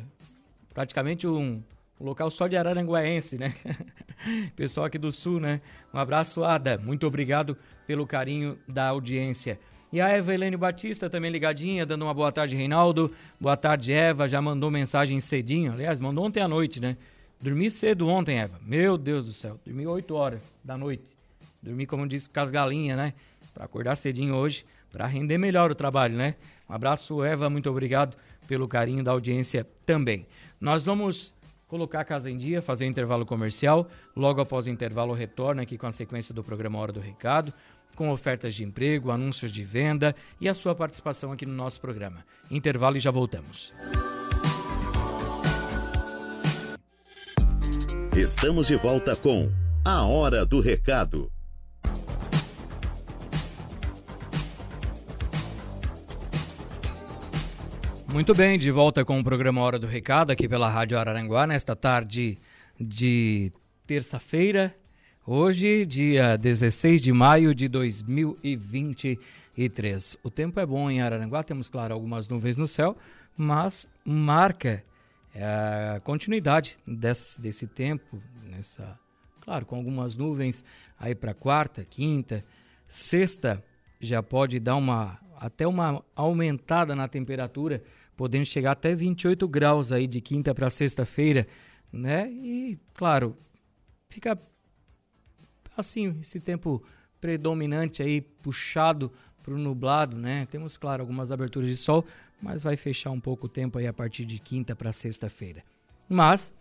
praticamente 0.72 1.26
um, 1.26 1.62
um, 2.00 2.04
local 2.04 2.30
só 2.30 2.46
de 2.46 2.56
araranguaense, 2.56 3.38
né? 3.38 3.54
pessoal 4.54 4.86
aqui 4.86 4.98
do 4.98 5.10
sul, 5.10 5.40
né? 5.40 5.60
Um 5.92 5.98
abraço, 5.98 6.44
Ada. 6.44 6.78
Muito 6.78 7.06
obrigado 7.06 7.56
pelo 7.86 8.06
carinho 8.06 8.56
da 8.68 8.88
audiência. 8.88 9.58
E 9.94 10.00
a 10.00 10.08
Eva 10.08 10.34
Helene 10.34 10.56
Batista 10.56 11.08
também 11.08 11.30
ligadinha, 11.30 11.86
dando 11.86 12.02
uma 12.02 12.12
boa 12.12 12.32
tarde, 12.32 12.56
Reinaldo. 12.56 13.12
Boa 13.40 13.56
tarde, 13.56 13.92
Eva. 13.92 14.28
Já 14.28 14.42
mandou 14.42 14.68
mensagem 14.68 15.20
cedinho. 15.20 15.72
Aliás, 15.72 16.00
mandou 16.00 16.24
ontem 16.24 16.40
à 16.40 16.48
noite, 16.48 16.80
né? 16.80 16.96
Dormi 17.40 17.70
cedo 17.70 18.08
ontem, 18.08 18.40
Eva. 18.40 18.58
Meu 18.66 18.98
Deus 18.98 19.24
do 19.24 19.32
céu. 19.32 19.56
Dormi 19.64 19.86
8 19.86 20.12
horas 20.16 20.52
da 20.64 20.76
noite. 20.76 21.16
Dormi, 21.62 21.86
como 21.86 22.08
disse, 22.08 22.28
com 22.28 22.40
as 22.40 22.50
galinhas, 22.50 22.96
né? 22.96 23.14
Para 23.54 23.66
acordar 23.66 23.94
cedinho 23.94 24.34
hoje, 24.34 24.66
para 24.90 25.06
render 25.06 25.38
melhor 25.38 25.70
o 25.70 25.76
trabalho, 25.76 26.16
né? 26.16 26.34
Um 26.68 26.74
abraço, 26.74 27.22
Eva. 27.22 27.48
Muito 27.48 27.70
obrigado 27.70 28.16
pelo 28.48 28.66
carinho 28.66 29.04
da 29.04 29.12
audiência 29.12 29.64
também. 29.86 30.26
Nós 30.60 30.84
vamos 30.84 31.32
colocar 31.68 32.00
a 32.00 32.04
casa 32.04 32.28
em 32.28 32.36
dia, 32.36 32.60
fazer 32.60 32.84
o 32.84 32.88
intervalo 32.88 33.24
comercial. 33.24 33.88
Logo 34.16 34.40
após 34.40 34.66
o 34.66 34.70
intervalo, 34.70 35.12
retorna 35.12 35.62
aqui 35.62 35.78
com 35.78 35.86
a 35.86 35.92
sequência 35.92 36.34
do 36.34 36.42
programa 36.42 36.80
Hora 36.80 36.90
do 36.90 36.98
Recado 36.98 37.54
com 37.94 38.10
ofertas 38.10 38.54
de 38.54 38.64
emprego, 38.64 39.10
anúncios 39.10 39.52
de 39.52 39.64
venda 39.64 40.14
e 40.40 40.48
a 40.48 40.54
sua 40.54 40.74
participação 40.74 41.32
aqui 41.32 41.46
no 41.46 41.54
nosso 41.54 41.80
programa. 41.80 42.24
Intervalo 42.50 42.96
e 42.96 43.00
já 43.00 43.10
voltamos. 43.10 43.72
Estamos 48.16 48.68
de 48.68 48.76
volta 48.76 49.16
com 49.16 49.50
A 49.84 50.04
Hora 50.04 50.46
do 50.46 50.60
Recado. 50.60 51.32
Muito 58.12 58.32
bem, 58.32 58.56
de 58.56 58.70
volta 58.70 59.04
com 59.04 59.18
o 59.18 59.24
programa 59.24 59.60
Hora 59.60 59.76
do 59.76 59.88
Recado 59.88 60.30
aqui 60.30 60.48
pela 60.48 60.70
Rádio 60.70 60.96
Araranguá 60.96 61.48
nesta 61.48 61.74
tarde 61.74 62.38
de 62.78 63.52
terça-feira, 63.84 64.72
Hoje, 65.26 65.86
dia 65.86 66.36
16 66.36 67.00
de 67.00 67.10
maio 67.10 67.54
de 67.54 67.66
2023. 67.66 70.18
O 70.22 70.28
tempo 70.28 70.60
é 70.60 70.66
bom 70.66 70.90
em 70.90 71.00
Araranguá, 71.00 71.42
temos, 71.42 71.66
claro, 71.66 71.94
algumas 71.94 72.28
nuvens 72.28 72.58
no 72.58 72.68
céu, 72.68 72.94
mas 73.34 73.88
marca 74.04 74.84
é, 75.34 75.94
a 75.96 76.00
continuidade 76.00 76.76
desse, 76.86 77.40
desse 77.40 77.66
tempo, 77.66 78.22
nessa, 78.50 79.00
claro, 79.40 79.64
com 79.64 79.76
algumas 79.76 80.14
nuvens 80.14 80.62
aí 81.00 81.14
para 81.14 81.32
quarta, 81.32 81.86
quinta, 81.86 82.44
sexta, 82.86 83.64
já 83.98 84.22
pode 84.22 84.60
dar 84.60 84.76
uma 84.76 85.18
até 85.38 85.66
uma 85.66 86.04
aumentada 86.14 86.94
na 86.94 87.08
temperatura, 87.08 87.82
podendo 88.14 88.44
chegar 88.44 88.72
até 88.72 88.94
28 88.94 89.48
graus 89.48 89.90
aí 89.90 90.06
de 90.06 90.20
quinta 90.20 90.54
para 90.54 90.68
sexta-feira, 90.68 91.46
né? 91.90 92.30
E 92.30 92.78
claro, 92.92 93.34
fica 94.10 94.38
assim, 95.76 96.18
esse 96.20 96.40
tempo 96.40 96.82
predominante 97.20 98.02
aí, 98.02 98.20
puxado 98.20 99.10
para 99.42 99.54
o 99.54 99.58
nublado, 99.58 100.16
né? 100.16 100.46
Temos, 100.50 100.76
claro, 100.76 101.02
algumas 101.02 101.30
aberturas 101.30 101.68
de 101.68 101.76
sol, 101.76 102.04
mas 102.40 102.62
vai 102.62 102.76
fechar 102.76 103.10
um 103.10 103.20
pouco 103.20 103.46
o 103.46 103.48
tempo 103.48 103.78
aí 103.78 103.86
a 103.86 103.92
partir 103.92 104.24
de 104.24 104.38
quinta 104.38 104.74
para 104.74 104.92
sexta-feira. 104.92 105.62
Mas, 106.08 106.52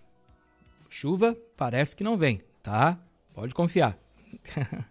chuva 0.90 1.38
parece 1.58 1.96
que 1.96 2.04
não 2.04 2.18
vem, 2.18 2.42
tá? 2.62 2.98
Pode 3.34 3.54
confiar. 3.54 3.98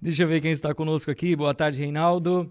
Deixa 0.00 0.22
eu 0.22 0.28
ver 0.28 0.40
quem 0.40 0.52
está 0.52 0.74
conosco 0.74 1.10
aqui. 1.10 1.34
Boa 1.34 1.54
tarde, 1.54 1.78
Reinaldo. 1.78 2.50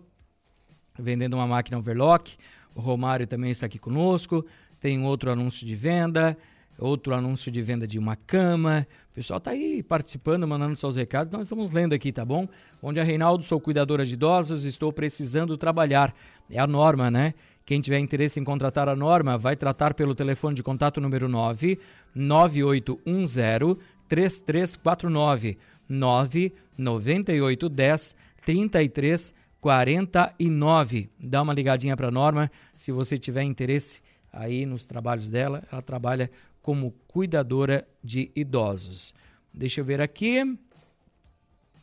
Vendendo 0.98 1.36
uma 1.36 1.48
máquina 1.48 1.78
overlock. 1.78 2.38
O 2.74 2.82
Romário 2.82 3.28
também 3.28 3.52
está 3.52 3.66
aqui 3.66 3.80
conosco. 3.80 4.46
Tem 4.80 5.02
outro 5.04 5.32
anúncio 5.32 5.66
de 5.66 5.76
venda 5.76 6.38
outro 6.78 7.14
anúncio 7.14 7.52
de 7.52 7.62
venda 7.62 7.88
de 7.88 7.98
uma 7.98 8.16
cama. 8.16 8.86
O 9.12 9.16
pessoal 9.16 9.38
está 9.38 9.52
aí 9.52 9.82
participando, 9.82 10.48
mandando 10.48 10.76
seus 10.76 10.96
recados. 10.96 11.32
Nós 11.32 11.44
estamos 11.44 11.72
lendo 11.72 11.94
aqui, 11.94 12.12
tá 12.12 12.26
bom? 12.26 12.48
Onde 12.82 13.00
a 13.00 13.04
Reinaldo, 13.04 13.44
sou 13.44 13.60
cuidadora 13.60 14.06
de 14.06 14.14
idosos, 14.14 14.66
estou 14.66 14.92
precisando 14.92 15.58
trabalhar. 15.58 16.14
É 16.50 16.60
a 16.60 16.68
norma, 16.68 17.10
né? 17.10 17.34
Quem 17.66 17.82
tiver 17.82 18.00
interesse 18.00 18.40
em 18.40 18.44
contratar 18.44 18.88
a 18.88 18.96
norma, 18.96 19.38
vai 19.38 19.56
tratar 19.56 19.96
pelo 19.96 20.14
telefone 20.14 20.56
de 20.56 20.62
contato 20.62 21.02
número 21.02 21.28
9 21.28 21.80
9810 22.14 23.78
3349 24.08 25.58
99810 25.90 28.16
3349. 28.46 31.10
Dá 31.20 31.42
uma 31.42 31.54
ligadinha 31.54 31.98
para 31.98 32.10
a 32.10 32.12
Norma 32.12 32.52
se 32.76 32.92
você 32.92 33.18
tiver 33.18 33.42
interesse 33.44 34.02
aí 34.32 34.64
nos 34.66 34.86
trabalhos 34.86 35.32
dela. 35.32 35.64
Ela 35.72 35.82
trabalha 35.82 36.30
como 36.66 36.96
cuidadora 37.08 37.88
de 38.04 38.32
idosos. 38.36 39.14
Deixa 39.54 39.82
eu 39.82 39.86
ver 39.86 40.02
aqui 40.02 40.42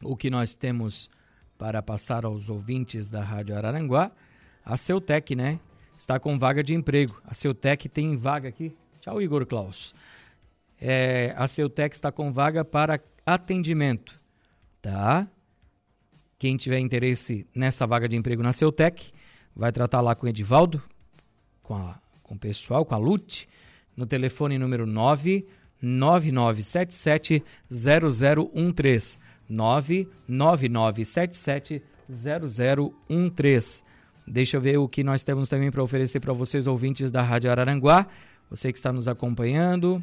o 0.03 0.17
que 0.17 0.29
nós 0.29 0.57
temos 0.57 1.09
para 1.57 1.81
passar 1.81 2.25
aos 2.25 2.49
ouvintes 2.49 3.09
da 3.09 3.23
Rádio 3.23 3.57
Araranguá. 3.57 4.11
A 4.65 4.77
Ceutec, 4.77 5.37
né? 5.37 5.61
Está 5.97 6.19
com 6.19 6.37
vaga 6.37 6.65
de 6.65 6.75
emprego. 6.75 7.23
A 7.25 7.33
Ceutec 7.33 7.89
tem 7.89 8.17
vaga 8.17 8.49
aqui. 8.49 8.77
Tchau, 8.99 9.23
Igor 9.23 9.47
Klaus. 9.47 9.95
É, 10.81 11.33
a 11.37 11.47
Ceutec 11.47 11.95
está 11.95 12.11
com 12.11 12.33
vaga 12.33 12.65
para 12.65 13.01
atendimento, 13.25 14.21
tá? 14.83 15.29
Quem 16.41 16.57
tiver 16.57 16.81
interesse 16.81 17.47
nessa 17.55 17.87
vaga 17.87 18.09
de 18.09 18.17
emprego 18.17 18.43
na 18.43 18.53
Ceutec, 18.53 19.13
vai 19.55 19.71
tratar 19.71 20.01
lá 20.01 20.17
com 20.17 20.27
o 20.27 20.29
Edivaldo, 20.29 20.83
com, 21.63 21.77
a, 21.77 22.01
com 22.21 22.35
o 22.35 22.39
pessoal, 22.39 22.85
com 22.85 22.97
a 22.97 22.99
Lute, 22.99 23.49
no 23.97 24.07
telefone 24.07 24.59
número 24.59 24.87
99977 24.87 27.43
0013. 27.71 29.19
99977 29.49 31.83
0013. 32.09 33.85
Deixa 34.27 34.57
eu 34.57 34.61
ver 34.61 34.79
o 34.79 34.89
que 34.89 35.03
nós 35.03 35.25
temos 35.25 35.49
também 35.49 35.71
para 35.71 35.83
oferecer 35.83 36.21
para 36.21 36.33
vocês, 36.33 36.67
ouvintes 36.67 37.11
da 37.11 37.23
Rádio 37.23 37.51
Araranguá. 37.51 38.07
Você 38.49 38.73
que 38.73 38.79
está 38.79 38.93
nos 38.93 39.09
acompanhando. 39.09 40.03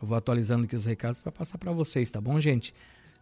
Eu 0.00 0.08
vou 0.08 0.16
atualizando 0.16 0.64
aqui 0.64 0.76
os 0.76 0.84
recados 0.84 1.20
para 1.20 1.32
passar 1.32 1.58
para 1.58 1.72
vocês, 1.72 2.10
tá 2.10 2.20
bom, 2.20 2.40
gente? 2.40 2.74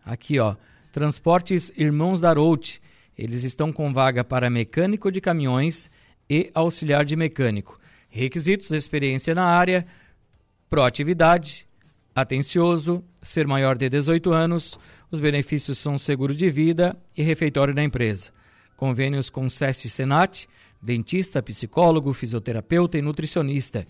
Aqui, 0.04 0.38
ó. 0.38 0.56
Transportes 0.92 1.72
Irmãos 1.76 2.20
da 2.20 2.32
Route. 2.32 2.80
Eles 3.16 3.42
estão 3.42 3.72
com 3.72 3.92
vaga 3.92 4.22
para 4.22 4.48
mecânico 4.48 5.10
de 5.10 5.20
caminhões 5.20 5.90
e 6.30 6.50
auxiliar 6.54 7.04
de 7.04 7.16
mecânico. 7.16 7.77
Requisitos: 8.08 8.70
experiência 8.70 9.34
na 9.34 9.44
área, 9.44 9.86
proatividade, 10.68 11.66
atencioso, 12.14 13.04
ser 13.22 13.46
maior 13.46 13.76
de 13.76 13.88
18 13.88 14.32
anos. 14.32 14.78
Os 15.10 15.20
benefícios 15.20 15.78
são 15.78 15.96
seguro 15.96 16.34
de 16.34 16.50
vida 16.50 16.96
e 17.16 17.22
refeitório 17.22 17.74
da 17.74 17.82
empresa. 17.82 18.30
Convênios 18.76 19.30
com 19.30 19.48
SESC 19.48 19.88
Senat, 19.88 20.46
dentista, 20.80 21.42
psicólogo, 21.42 22.12
fisioterapeuta 22.12 22.98
e 22.98 23.02
nutricionista. 23.02 23.86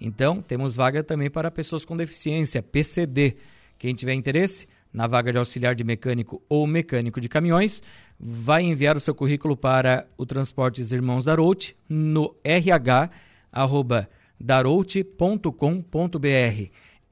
Então, 0.00 0.42
temos 0.42 0.74
vaga 0.74 1.04
também 1.04 1.30
para 1.30 1.50
pessoas 1.50 1.84
com 1.84 1.96
deficiência, 1.96 2.62
PCD. 2.62 3.36
Quem 3.78 3.94
tiver 3.94 4.14
interesse 4.14 4.66
na 4.94 5.08
vaga 5.08 5.32
de 5.32 5.38
auxiliar 5.38 5.74
de 5.74 5.82
mecânico 5.82 6.40
ou 6.48 6.66
mecânico 6.68 7.20
de 7.20 7.28
caminhões, 7.28 7.82
vai 8.18 8.62
enviar 8.62 8.96
o 8.96 9.00
seu 9.00 9.12
currículo 9.12 9.56
para 9.56 10.06
o 10.16 10.24
Transportes 10.24 10.92
Irmãos 10.92 11.24
da 11.24 11.34
Route 11.34 11.76
no 11.88 12.32
RH 12.44 13.10
arroba 13.54 14.08
daroute.com.br 14.38 15.48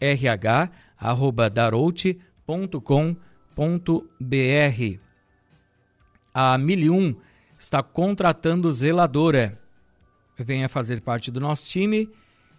rh 0.00 0.70
arroba 0.99 1.49
daroute.com.br 1.49 2.18
A 6.34 6.58
Milium 6.58 7.14
está 7.58 7.82
contratando 7.82 8.70
zeladora. 8.72 9.58
Venha 10.37 10.68
fazer 10.68 11.00
parte 11.00 11.30
do 11.30 11.40
nosso 11.40 11.68
time 11.68 12.11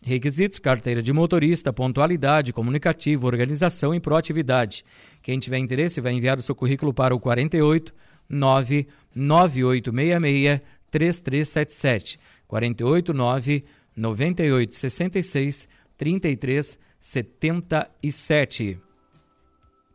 Requisitos: 0.01 0.59
carteira 0.59 1.03
de 1.03 1.13
motorista, 1.13 1.73
pontualidade, 1.73 2.53
comunicativo, 2.53 3.27
organização 3.27 3.93
e 3.93 3.99
proatividade. 3.99 4.83
Quem 5.21 5.37
tiver 5.39 5.59
interesse 5.59 6.01
vai 6.01 6.13
enviar 6.13 6.37
o 6.37 6.41
seu 6.41 6.55
currículo 6.55 6.93
para 6.93 7.13
o 7.13 7.19
48 7.19 7.93
99866 8.29 10.61
3377. 10.89 12.19
48 12.47 13.13
9 13.13 13.65
98 13.95 14.75
66 14.75 15.67
33 15.97 16.79
77. 16.99 18.79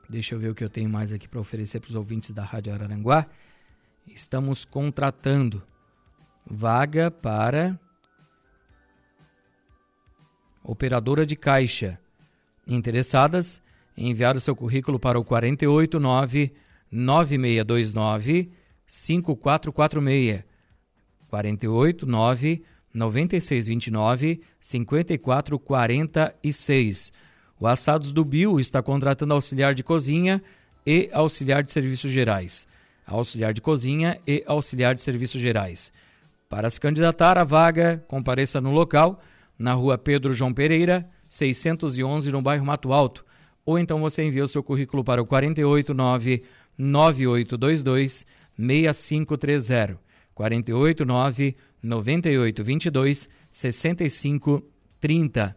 Deixa 0.09 0.35
eu 0.35 0.39
ver 0.39 0.51
o 0.51 0.55
que 0.55 0.63
eu 0.63 0.69
tenho 0.69 0.89
mais 0.89 1.13
aqui 1.13 1.29
para 1.29 1.41
oferecer 1.41 1.81
para 1.81 1.89
os 1.89 1.97
ouvintes 1.97 2.31
da 2.31 2.45
Rádio 2.45 2.73
Araranguá. 2.73 3.27
Estamos 4.07 4.65
contratando 4.65 5.63
vaga 6.47 7.11
para 7.11 7.79
operadora 10.63 11.25
de 11.27 11.37
caixa. 11.37 11.99
Interessadas, 12.67 13.63
enviar 13.97 14.37
o 14.37 14.41
seu 14.41 14.55
currículo 14.55 14.99
para 14.99 15.19
o 15.19 15.25
489 15.25 16.55
9629 16.91 18.53
5446. 18.87 20.54
489 21.35 22.63
9629 22.93 24.43
5446. 24.61 27.13
O 27.59 27.67
Assados 27.67 28.13
do 28.13 28.23
Bio 28.25 28.61
está 28.61 28.81
contratando 28.83 29.35
auxiliar 29.35 29.75
de 29.75 29.83
cozinha 29.83 30.41
e 30.87 31.11
auxiliar 31.13 31.65
de 31.65 31.73
serviços 31.73 32.13
gerais. 32.13 32.69
Auxiliar 33.07 33.53
de 33.53 33.61
cozinha 33.61 34.19
e 34.27 34.43
auxiliar 34.47 34.95
de 34.95 35.01
serviços 35.01 35.41
gerais. 35.41 35.93
Para 36.49 36.71
se 36.71 36.81
candidatar 36.81 37.37
à 37.37 37.45
vaga, 37.45 38.05
compareça 38.07 38.61
no 38.61 38.71
local, 38.71 39.21
na 39.59 39.73
rua 39.73 39.99
Pedro 39.99 40.33
João 40.33 40.55
Pereira, 40.55 41.11
611, 41.29 42.31
no 42.31 42.41
bairro 42.41 42.65
Mato 42.65 42.93
Alto. 42.93 43.25
Ou 43.67 43.77
então 43.79 44.01
você 44.01 44.23
envia 44.23 44.45
o 44.45 44.49
seu 44.49 44.63
currículo 44.63 45.03
para 45.03 45.21
o 45.21 45.27
489 45.27 46.45
9822 46.79 48.25
6530. 48.57 50.04
489 50.35 51.57
9822 51.83 53.29
6530. 53.51 55.57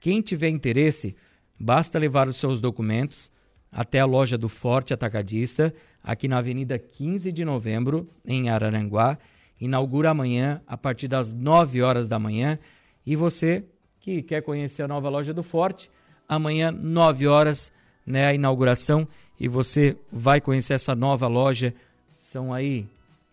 Quem 0.00 0.20
tiver 0.20 0.50
interesse, 0.50 1.16
basta 1.58 1.98
levar 1.98 2.28
os 2.28 2.36
seus 2.36 2.60
documentos 2.60 3.30
até 3.70 4.00
a 4.00 4.04
loja 4.04 4.36
do 4.36 4.50
Forte 4.50 4.92
Atacadista, 4.92 5.72
aqui 6.02 6.26
na 6.26 6.38
Avenida 6.38 6.78
15 6.78 7.30
de 7.30 7.44
Novembro, 7.44 8.06
em 8.24 8.48
Araranguá. 8.48 9.18
Inaugura 9.60 10.10
amanhã, 10.10 10.60
a 10.66 10.76
partir 10.76 11.06
das 11.06 11.32
9 11.32 11.82
horas 11.82 12.08
da 12.08 12.18
manhã. 12.18 12.58
E 13.06 13.14
você 13.14 13.64
que 14.00 14.22
quer 14.22 14.42
conhecer 14.42 14.82
a 14.82 14.88
nova 14.88 15.08
loja 15.08 15.32
do 15.32 15.42
Forte, 15.42 15.88
amanhã, 16.28 16.72
9 16.72 17.28
horas, 17.28 17.72
né, 18.04 18.26
a 18.26 18.34
inauguração, 18.34 19.06
e 19.38 19.46
você 19.46 19.96
vai 20.10 20.40
conhecer 20.40 20.74
essa 20.74 20.94
nova 20.94 21.28
loja. 21.28 21.72
São 22.16 22.52
aí 22.52 22.86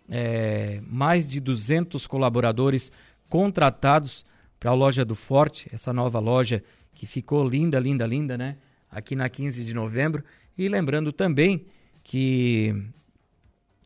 é, 0.07 0.81
mais 0.87 1.27
de 1.27 1.39
200 1.39 2.05
colaboradores 2.05 2.91
contratados 3.27 4.25
para 4.59 4.71
a 4.71 4.75
loja 4.75 5.03
do 5.03 5.15
Forte, 5.15 5.67
essa 5.73 5.91
nova 5.91 6.19
loja 6.19 6.63
que 6.93 7.07
ficou 7.07 7.47
linda, 7.47 7.79
linda, 7.79 8.05
linda, 8.05 8.37
né? 8.37 8.57
Aqui 8.91 9.15
na 9.15 9.29
15 9.29 9.63
de 9.63 9.73
novembro. 9.73 10.23
E 10.57 10.67
lembrando 10.67 11.11
também 11.13 11.65
que 12.09 12.73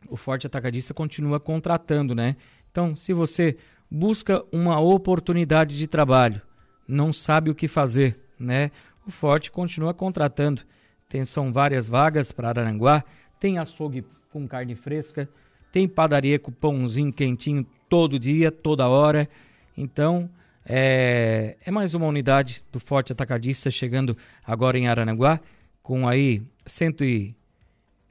o 0.07 0.15
Forte 0.15 0.47
Atacadista 0.47 0.93
continua 0.93 1.41
contratando, 1.41 2.15
né? 2.15 2.37
Então, 2.71 2.95
se 2.95 3.11
você 3.11 3.57
busca 3.91 4.41
uma 4.49 4.79
oportunidade 4.79 5.77
de 5.77 5.87
trabalho, 5.87 6.41
não 6.87 7.11
sabe 7.11 7.49
o 7.49 7.55
que 7.55 7.67
fazer, 7.67 8.17
né? 8.39 8.71
O 9.05 9.11
Forte 9.11 9.51
continua 9.51 9.93
contratando. 9.93 10.61
Tem, 11.09 11.25
são 11.25 11.51
várias 11.51 11.89
vagas 11.89 12.31
para 12.31 12.47
Araranguá, 12.47 13.03
tem 13.41 13.57
açougue 13.57 14.05
com 14.31 14.47
carne 14.47 14.73
fresca, 14.73 15.27
tem 15.69 15.85
padaria 15.85 16.39
com 16.39 16.49
pãozinho 16.49 17.11
quentinho 17.11 17.67
todo 17.89 18.17
dia, 18.17 18.49
toda 18.53 18.87
hora. 18.87 19.27
Então, 19.75 20.29
é, 20.65 21.57
é 21.65 21.69
mais 21.69 21.93
uma 21.93 22.07
unidade 22.07 22.63
do 22.71 22.79
Forte 22.79 23.11
Atacadista 23.11 23.69
chegando 23.69 24.17
agora 24.47 24.79
em 24.79 24.87
Araranguá, 24.87 25.41
com 25.81 26.07
aí 26.07 26.41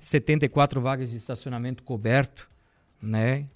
174 0.03 0.81
vagas 0.81 1.11
de 1.11 1.17
estacionamento 1.17 1.83
coberto, 1.83 2.49
né? 3.01 3.47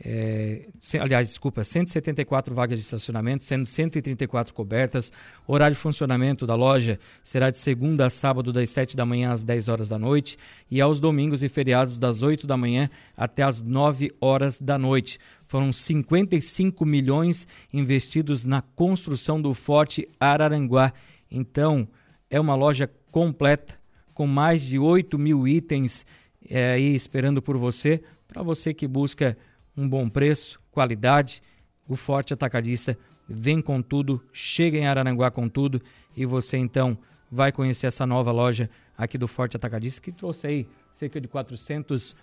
É, 0.00 0.68
aliás, 1.00 1.26
desculpa, 1.26 1.64
174 1.64 2.54
vagas 2.54 2.78
de 2.78 2.84
estacionamento, 2.84 3.42
sendo 3.42 3.66
134 3.66 4.54
cobertas. 4.54 5.10
O 5.46 5.52
horário 5.52 5.74
de 5.74 5.80
funcionamento 5.80 6.46
da 6.46 6.54
loja 6.54 7.00
será 7.24 7.50
de 7.50 7.58
segunda 7.58 8.06
a 8.06 8.10
sábado, 8.10 8.52
das 8.52 8.70
7 8.70 8.96
da 8.96 9.04
manhã 9.04 9.32
às 9.32 9.42
10 9.42 9.68
horas 9.68 9.88
da 9.88 9.98
noite, 9.98 10.38
e 10.70 10.80
aos 10.80 11.00
domingos 11.00 11.42
e 11.42 11.48
feriados, 11.48 11.98
das 11.98 12.22
8 12.22 12.46
da 12.46 12.56
manhã 12.56 12.88
até 13.16 13.42
às 13.42 13.60
9 13.60 14.14
horas 14.20 14.60
da 14.60 14.78
noite. 14.78 15.18
Foram 15.48 15.72
55 15.72 16.86
milhões 16.86 17.48
investidos 17.72 18.44
na 18.44 18.62
construção 18.62 19.42
do 19.42 19.52
Forte 19.52 20.08
Araranguá. 20.20 20.92
Então, 21.28 21.88
é 22.30 22.38
uma 22.38 22.54
loja 22.54 22.88
completa, 23.10 23.77
com 24.18 24.26
mais 24.26 24.62
de 24.62 24.80
8 24.80 25.16
mil 25.16 25.46
itens 25.46 26.04
é, 26.50 26.72
aí 26.72 26.92
esperando 26.92 27.40
por 27.40 27.56
você, 27.56 28.02
para 28.26 28.42
você 28.42 28.74
que 28.74 28.84
busca 28.84 29.38
um 29.76 29.88
bom 29.88 30.08
preço, 30.08 30.60
qualidade. 30.72 31.40
O 31.86 31.94
Forte 31.94 32.34
Atacadista 32.34 32.98
vem 33.28 33.62
com 33.62 33.80
tudo, 33.80 34.20
chega 34.32 34.76
em 34.76 34.88
Araranguá 34.88 35.30
com 35.30 35.48
tudo 35.48 35.80
e 36.16 36.26
você 36.26 36.56
então 36.56 36.98
vai 37.30 37.52
conhecer 37.52 37.86
essa 37.86 38.04
nova 38.04 38.32
loja 38.32 38.68
aqui 38.96 39.16
do 39.16 39.28
Forte 39.28 39.56
Atacadista 39.56 40.02
que 40.02 40.10
trouxe 40.10 40.48
aí 40.48 40.68
cerca 40.92 41.20
de 41.20 41.28
400, 41.28 42.16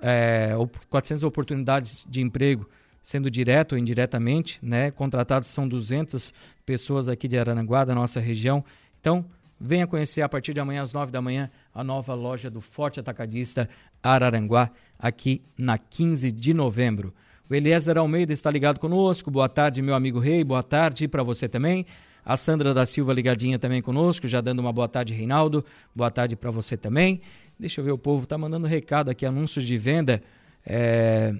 é, 0.00 0.50
400 0.88 1.24
oportunidades 1.24 2.06
de 2.08 2.20
emprego 2.20 2.70
sendo 3.02 3.28
direto 3.28 3.72
ou 3.72 3.78
indiretamente, 3.78 4.56
né? 4.62 4.92
Contratados 4.92 5.48
são 5.48 5.66
200 5.66 6.32
pessoas 6.64 7.08
aqui 7.08 7.26
de 7.26 7.36
Araranguá, 7.36 7.84
da 7.84 7.94
nossa 7.94 8.20
região. 8.20 8.64
Então, 9.00 9.24
venha 9.60 9.86
conhecer 9.86 10.22
a 10.22 10.28
partir 10.28 10.54
de 10.54 10.60
amanhã 10.60 10.82
às 10.82 10.92
9 10.92 11.12
da 11.12 11.20
manhã 11.20 11.50
a 11.74 11.84
nova 11.84 12.14
loja 12.14 12.50
do 12.50 12.60
Forte 12.60 12.98
Atacadista 12.98 13.68
Araranguá, 14.02 14.70
aqui 14.98 15.42
na 15.58 15.76
15 15.76 16.32
de 16.32 16.54
novembro. 16.54 17.12
O 17.48 17.54
Eliezer 17.54 17.98
Almeida 17.98 18.32
está 18.32 18.50
ligado 18.50 18.78
conosco. 18.78 19.30
Boa 19.30 19.48
tarde, 19.48 19.82
meu 19.82 19.94
amigo 19.94 20.18
Rei. 20.18 20.42
Boa 20.42 20.62
tarde 20.62 21.06
para 21.06 21.22
você 21.22 21.48
também. 21.48 21.84
A 22.24 22.36
Sandra 22.36 22.72
da 22.72 22.86
Silva 22.86 23.12
ligadinha 23.12 23.58
também 23.58 23.82
conosco, 23.82 24.28
já 24.28 24.40
dando 24.40 24.60
uma 24.60 24.72
boa 24.72 24.88
tarde, 24.88 25.12
Reinaldo. 25.12 25.64
Boa 25.94 26.10
tarde 26.10 26.36
para 26.36 26.50
você 26.50 26.76
também. 26.76 27.20
Deixa 27.58 27.80
eu 27.80 27.84
ver, 27.84 27.90
o 27.90 27.98
povo 27.98 28.26
tá 28.26 28.38
mandando 28.38 28.66
recado 28.66 29.10
aqui, 29.10 29.26
anúncios 29.26 29.64
de 29.64 29.76
venda. 29.76 30.22
É... 30.64 31.34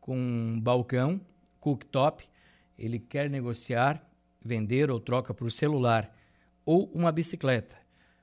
com 0.00 0.58
balcão, 0.60 1.20
cooktop 1.60 2.28
ele 2.78 2.98
quer 2.98 3.28
negociar, 3.28 4.00
vender 4.40 4.90
ou 4.90 5.00
troca 5.00 5.34
por 5.34 5.50
celular 5.50 6.14
ou 6.64 6.88
uma 6.94 7.10
bicicleta. 7.10 7.76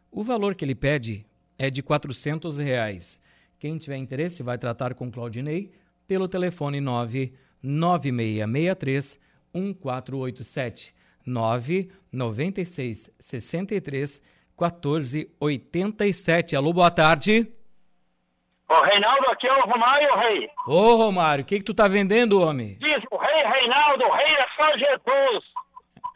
O 0.10 0.24
valor 0.24 0.56
que 0.56 0.64
ele 0.64 0.76
pede 0.76 1.26
é 1.58 1.70
de 1.70 1.82
R$ 1.82 2.64
reais. 2.64 3.20
Quem 3.60 3.78
tiver 3.78 3.98
interesse 3.98 4.42
vai 4.42 4.58
tratar 4.58 4.94
com 4.94 5.12
Claudinei 5.12 5.74
pelo 6.08 6.28
telefone 6.28 6.82
99663 6.82 9.20
1487 9.54 10.96
996 11.26 13.12
63 13.20 14.22
1487. 14.58 16.56
Alô, 16.56 16.72
boa 16.72 16.90
tarde. 16.92 17.52
Ô, 18.68 18.82
Reinaldo, 18.82 19.30
aqui 19.32 19.48
é 19.48 19.54
o 19.54 19.62
Romário, 19.62 20.10
rei. 20.18 20.50
Ô, 20.68 20.96
Romário, 20.96 21.44
o 21.44 21.46
que, 21.46 21.60
que 21.60 21.64
tu 21.64 21.72
tá 21.74 21.88
vendendo, 21.88 22.42
homem? 22.42 22.78
Diz 22.80 22.98
o 23.12 23.18
rei 23.18 23.44
Reinaldo, 23.44 24.06
o 24.06 24.12
rei 24.12 24.36
é 24.36 24.46
só 24.60 24.72
Jesus. 24.78 25.44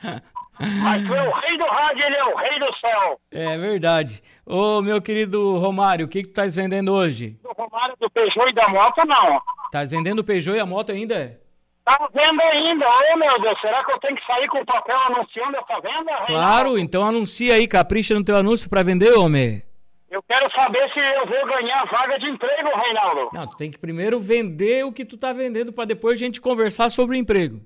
Mas 0.60 1.08
foi 1.08 1.17
o 1.17 1.32
rei 1.32 1.58
do 1.58 1.65
rádio, 1.65 2.06
ele 2.06 2.17
é 2.17 2.25
o 2.25 2.36
rei 2.36 2.60
do 2.60 2.67
céu. 2.80 3.19
É 3.32 3.58
verdade. 3.58 4.21
Ô, 4.45 4.82
meu 4.82 5.02
querido 5.02 5.58
Romário, 5.58 6.06
o 6.06 6.10
que, 6.10 6.21
que 6.21 6.28
tu 6.28 6.32
estás 6.32 6.54
vendendo 6.56 6.91
hoje? 6.91 7.39
Do 7.41 7.54
Romário, 7.58 7.95
do 7.99 8.10
Peugeot 8.10 8.49
e 8.49 8.54
da 8.54 8.67
moto, 8.67 9.02
não. 9.08 9.41
Estás 9.70 9.92
vendendo 9.92 10.20
o 10.20 10.24
Peugeot 10.24 10.58
e 10.58 10.60
a 10.60 10.66
moto 10.66 10.92
ainda? 10.92 11.40
Tá 11.86 12.10
vendo 12.12 12.42
ainda, 12.42 12.86
ô 12.88 13.18
meu 13.20 13.40
Deus, 13.40 13.62
será 13.62 13.84
que 13.84 13.92
eu 13.92 14.00
tenho 14.00 14.16
que 14.16 14.26
sair 14.26 14.48
com 14.48 14.60
o 14.60 14.66
papel 14.66 14.98
anunciando 15.08 15.58
essa 15.58 15.80
venda, 15.80 16.12
Reinaldo? 16.12 16.28
Claro, 16.28 16.78
então 16.78 17.06
anuncia 17.06 17.54
aí, 17.54 17.68
capricha 17.68 18.16
no 18.16 18.24
teu 18.24 18.36
anúncio 18.36 18.68
para 18.68 18.84
vender, 18.84 19.14
homem. 19.14 19.64
Eu 20.10 20.24
quero 20.24 20.52
saber 20.60 20.90
se 20.92 21.00
eu 21.00 21.28
vou 21.28 21.56
ganhar 21.56 21.86
vaga 21.86 22.18
de 22.18 22.28
emprego, 22.28 22.70
Reinaldo. 22.84 23.30
Não, 23.32 23.48
tu 23.48 23.58
tem 23.58 23.70
que 23.70 23.78
primeiro 23.78 24.20
vender 24.20 24.84
o 24.86 24.92
que 24.92 25.06
tu 25.06 25.18
tá 25.18 25.32
vendendo 25.32 25.72
para 25.72 25.86
depois 25.86 26.16
a 26.16 26.20
gente 26.20 26.42
conversar 26.42 26.90
sobre 26.90 27.16
o 27.16 27.20
emprego. 27.20 27.62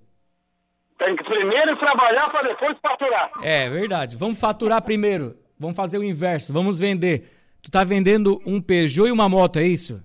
Tem 1.00 1.16
que 1.16 1.24
primeiro 1.24 1.78
trabalhar 1.78 2.30
para 2.30 2.50
depois 2.50 2.78
faturar. 2.86 3.32
É 3.42 3.70
verdade. 3.70 4.18
Vamos 4.18 4.40
faturar 4.40 4.82
primeiro. 4.82 5.38
Vamos 5.58 5.76
fazer 5.76 5.98
o 5.98 6.04
inverso. 6.04 6.52
Vamos 6.52 6.78
vender. 6.78 7.30
Tu 7.62 7.72
tá 7.72 7.86
vendendo 7.86 8.42
um 8.46 8.62
Peugeot 8.62 9.08
e 9.08 9.12
uma 9.12 9.30
moto, 9.30 9.58
é 9.60 9.64
isso? 9.64 10.04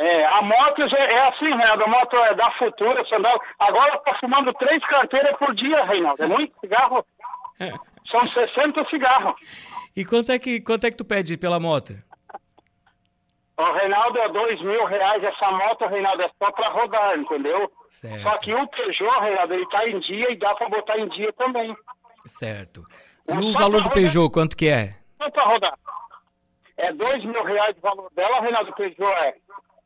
É, 0.00 0.24
a 0.24 0.42
moto 0.42 0.80
é, 0.96 1.14
é 1.14 1.28
assim, 1.28 1.44
Reinaldo. 1.44 1.84
A 1.84 1.88
moto 1.88 2.16
é 2.16 2.34
da 2.34 2.50
Futura, 2.52 3.04
Sandal. 3.06 3.38
Agora 3.58 3.98
tá 3.98 4.16
fumando 4.18 4.50
três 4.54 4.82
carteiras 4.86 5.36
por 5.36 5.54
dia, 5.54 5.84
Reinaldo. 5.84 6.22
É 6.22 6.26
muito 6.26 6.58
cigarro. 6.58 7.04
É. 7.60 7.70
São 8.10 8.26
60 8.26 8.82
cigarros. 8.88 9.34
E 9.94 10.02
quanto 10.02 10.32
é 10.32 10.38
que, 10.38 10.58
quanto 10.62 10.86
é 10.86 10.90
que 10.90 10.96
tu 10.96 11.04
pede 11.04 11.36
pela 11.36 11.60
moto? 11.60 11.94
O 13.58 13.72
Reinaldo 13.74 14.18
é 14.20 14.28
dois 14.30 14.58
mil 14.62 14.82
reais 14.86 15.22
essa 15.22 15.54
moto, 15.54 15.86
Reinaldo, 15.86 16.22
é 16.24 16.30
só 16.42 16.50
pra 16.50 16.72
rodar, 16.72 17.18
entendeu? 17.18 17.70
Certo. 17.90 18.22
Só 18.22 18.38
que 18.38 18.54
o 18.54 18.66
Peugeot, 18.68 19.20
Reinaldo, 19.20 19.52
ele 19.52 19.68
tá 19.68 19.86
em 19.86 20.00
dia 20.00 20.32
e 20.32 20.38
dá 20.38 20.54
pra 20.54 20.70
botar 20.70 20.98
em 20.98 21.08
dia 21.10 21.30
também. 21.34 21.76
Certo. 22.24 22.86
E 23.28 23.32
é 23.32 23.38
o 23.38 23.52
valor 23.52 23.82
do 23.82 23.90
Peugeot, 23.90 24.30
quanto 24.30 24.56
que 24.56 24.70
é? 24.70 24.96
Só 25.22 25.30
pra 25.30 25.44
rodar. 25.44 25.78
É 26.78 26.90
dois 26.90 27.22
mil 27.22 27.44
reais 27.44 27.76
o 27.76 27.80
valor 27.82 28.10
dela, 28.14 28.40
Reinaldo, 28.40 28.70
o 28.70 28.74
Peugeot 28.74 29.12
é, 29.18 29.34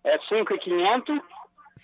é 0.05 0.19
cinco 0.29 0.55
e 0.55 0.59
quinhentos. 0.59 1.19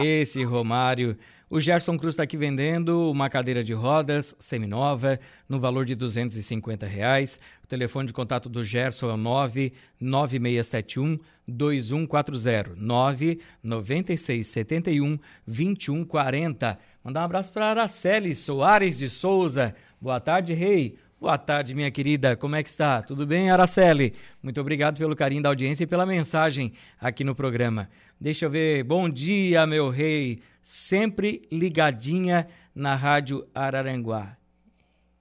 Esse 0.01 0.43
Romário 0.43 1.17
o 1.49 1.61
Gerson 1.61 1.97
Cruz 1.97 2.13
está 2.13 2.23
aqui 2.23 2.35
vendendo 2.35 3.09
uma 3.09 3.29
cadeira 3.29 3.63
de 3.63 3.73
rodas 3.73 4.35
seminova 4.37 5.17
no 5.47 5.61
valor 5.61 5.85
de 5.85 5.95
250 5.95 6.85
reais. 6.85 7.39
O 7.67 7.69
telefone 7.69 8.07
de 8.07 8.13
contato 8.13 8.47
do 8.47 8.63
Gerson 8.63 9.09
é 9.09 9.13
o 9.13 9.17
99671 9.17 11.19
2140 11.45 12.75
99671 12.77 15.19
2140. 15.45 16.79
Mandar 17.03 17.19
um 17.19 17.25
abraço 17.25 17.51
para 17.51 17.65
Araceli 17.65 18.33
Soares 18.33 18.97
de 18.97 19.09
Souza. 19.09 19.75
Boa 19.99 20.21
tarde, 20.21 20.53
Rei. 20.53 20.97
Boa 21.19 21.37
tarde, 21.37 21.75
minha 21.75 21.91
querida. 21.91 22.37
Como 22.37 22.55
é 22.55 22.63
que 22.63 22.69
está? 22.69 23.01
Tudo 23.01 23.27
bem, 23.27 23.51
Araceli? 23.51 24.13
Muito 24.41 24.61
obrigado 24.61 24.97
pelo 24.97 25.13
carinho 25.13 25.43
da 25.43 25.49
audiência 25.49 25.83
e 25.83 25.87
pela 25.87 26.05
mensagem 26.05 26.71
aqui 26.97 27.25
no 27.25 27.35
programa. 27.35 27.89
Deixa 28.17 28.45
eu 28.45 28.49
ver. 28.49 28.85
Bom 28.85 29.09
dia, 29.09 29.67
meu 29.67 29.89
rei 29.89 30.41
sempre 30.63 31.41
ligadinha 31.51 32.47
na 32.73 32.95
Rádio 32.95 33.45
Araranguá. 33.53 34.37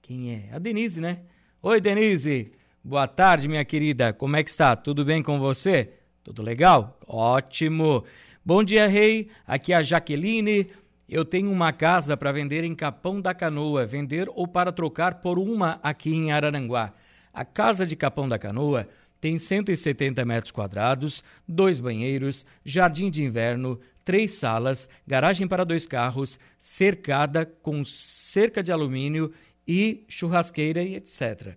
Quem 0.01 0.33
é? 0.33 0.47
A 0.53 0.59
Denise, 0.59 1.01
né? 1.01 1.19
Oi, 1.59 1.81
Denise. 1.81 2.51
Boa 2.83 3.07
tarde, 3.07 3.47
minha 3.47 3.65
querida. 3.65 4.13
Como 4.13 4.35
é 4.35 4.43
que 4.43 4.49
está? 4.51 4.75
Tudo 4.75 5.03
bem 5.03 5.23
com 5.23 5.39
você? 5.39 5.91
Tudo 6.23 6.43
legal? 6.43 6.99
Ótimo. 7.07 8.05
Bom 8.45 8.63
dia, 8.63 8.87
Rei. 8.87 9.29
Aqui 9.45 9.73
é 9.73 9.77
a 9.77 9.81
Jaqueline. 9.81 10.69
Eu 11.09 11.25
tenho 11.25 11.51
uma 11.51 11.73
casa 11.73 12.15
para 12.15 12.31
vender 12.31 12.63
em 12.63 12.75
Capão 12.75 13.19
da 13.19 13.33
Canoa, 13.33 13.87
vender 13.87 14.29
ou 14.35 14.47
para 14.47 14.71
trocar 14.71 15.15
por 15.15 15.39
uma 15.39 15.79
aqui 15.81 16.13
em 16.13 16.31
Araranguá. 16.31 16.93
A 17.33 17.43
casa 17.43 17.87
de 17.87 17.95
Capão 17.95 18.29
da 18.29 18.37
Canoa 18.37 18.87
tem 19.19 19.39
170 19.39 20.23
metros 20.25 20.51
quadrados, 20.51 21.23
dois 21.47 21.79
banheiros, 21.79 22.45
jardim 22.63 23.09
de 23.09 23.23
inverno, 23.23 23.79
três 24.05 24.35
salas, 24.35 24.87
garagem 25.07 25.47
para 25.47 25.65
dois 25.65 25.87
carros, 25.87 26.39
cercada 26.59 27.45
com 27.45 27.83
cerca 27.83 28.61
de 28.61 28.71
alumínio 28.71 29.33
e 29.67 30.05
churrasqueira 30.07 30.81
e 30.81 30.95
etc. 30.95 31.55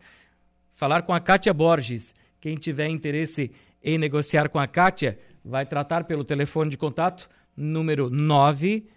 Falar 0.75 1.03
com 1.03 1.13
a 1.13 1.21
Kátia 1.21 1.55
Borges, 1.55 2.13
quem 2.41 2.57
tiver 2.57 2.89
interesse 2.89 3.53
em 3.83 3.99
negociar 3.99 4.49
com 4.49 4.59
a 4.59 4.67
Kátia, 4.67 5.19
vai 5.45 5.65
tratar 5.65 6.05
pelo 6.05 6.25
telefone 6.25 6.71
de 6.71 6.77
contato 6.77 7.31
número 7.57 8.11
9 8.11 8.89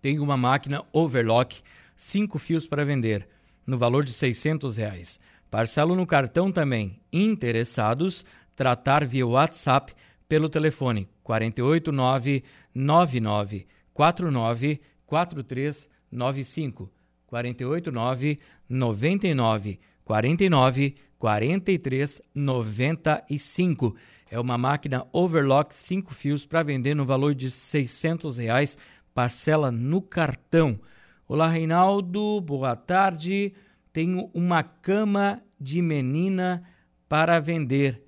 Tenho 0.02 0.22
uma 0.22 0.36
máquina 0.36 0.84
overlock, 0.92 1.62
cinco 1.96 2.38
fios 2.38 2.66
para 2.66 2.84
vender, 2.84 3.26
no 3.68 3.76
valor 3.76 4.02
de 4.02 4.14
600 4.14 4.78
reais. 4.78 5.20
Parcelo 5.50 5.94
no 5.94 6.06
cartão 6.06 6.50
também. 6.50 6.98
Interessados, 7.12 8.24
tratar 8.56 9.04
via 9.04 9.26
WhatsApp 9.26 9.94
pelo 10.26 10.48
telefone 10.48 11.06
489 11.22 12.42
99 12.74 13.66
49 13.92 14.80
4395 15.04 16.90
489 17.26 18.38
99 18.68 19.80
49 20.02 20.96
43 21.18 22.22
95. 22.34 23.96
É 24.30 24.40
uma 24.40 24.56
máquina 24.56 25.06
overlock 25.12 25.74
5 25.74 26.14
fios 26.14 26.46
para 26.46 26.62
vender 26.62 26.94
no 26.94 27.04
valor 27.04 27.34
de 27.34 27.50
600 27.50 28.38
reais, 28.38 28.78
parcela 29.12 29.70
no 29.70 30.00
cartão. 30.00 30.80
Olá, 31.30 31.46
Reinaldo, 31.46 32.40
boa 32.40 32.74
tarde. 32.74 33.52
Tenho 33.92 34.30
uma 34.32 34.62
cama 34.62 35.42
de 35.60 35.82
menina 35.82 36.64
para 37.06 37.38
vender. 37.38 38.02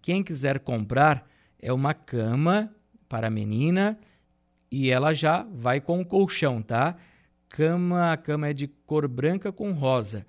Quem 0.00 0.22
quiser 0.22 0.60
comprar 0.60 1.28
é 1.58 1.72
uma 1.72 1.92
cama 1.92 2.72
para 3.08 3.28
menina 3.28 3.98
e 4.70 4.92
ela 4.92 5.12
já 5.12 5.42
vai 5.42 5.80
com 5.80 6.00
o 6.00 6.06
colchão, 6.06 6.62
tá? 6.62 6.96
Cama, 7.48 8.12
a 8.12 8.16
cama 8.16 8.46
é 8.46 8.52
de 8.52 8.68
cor 8.68 9.08
branca 9.08 9.50
com 9.50 9.72
rosa. 9.72 10.24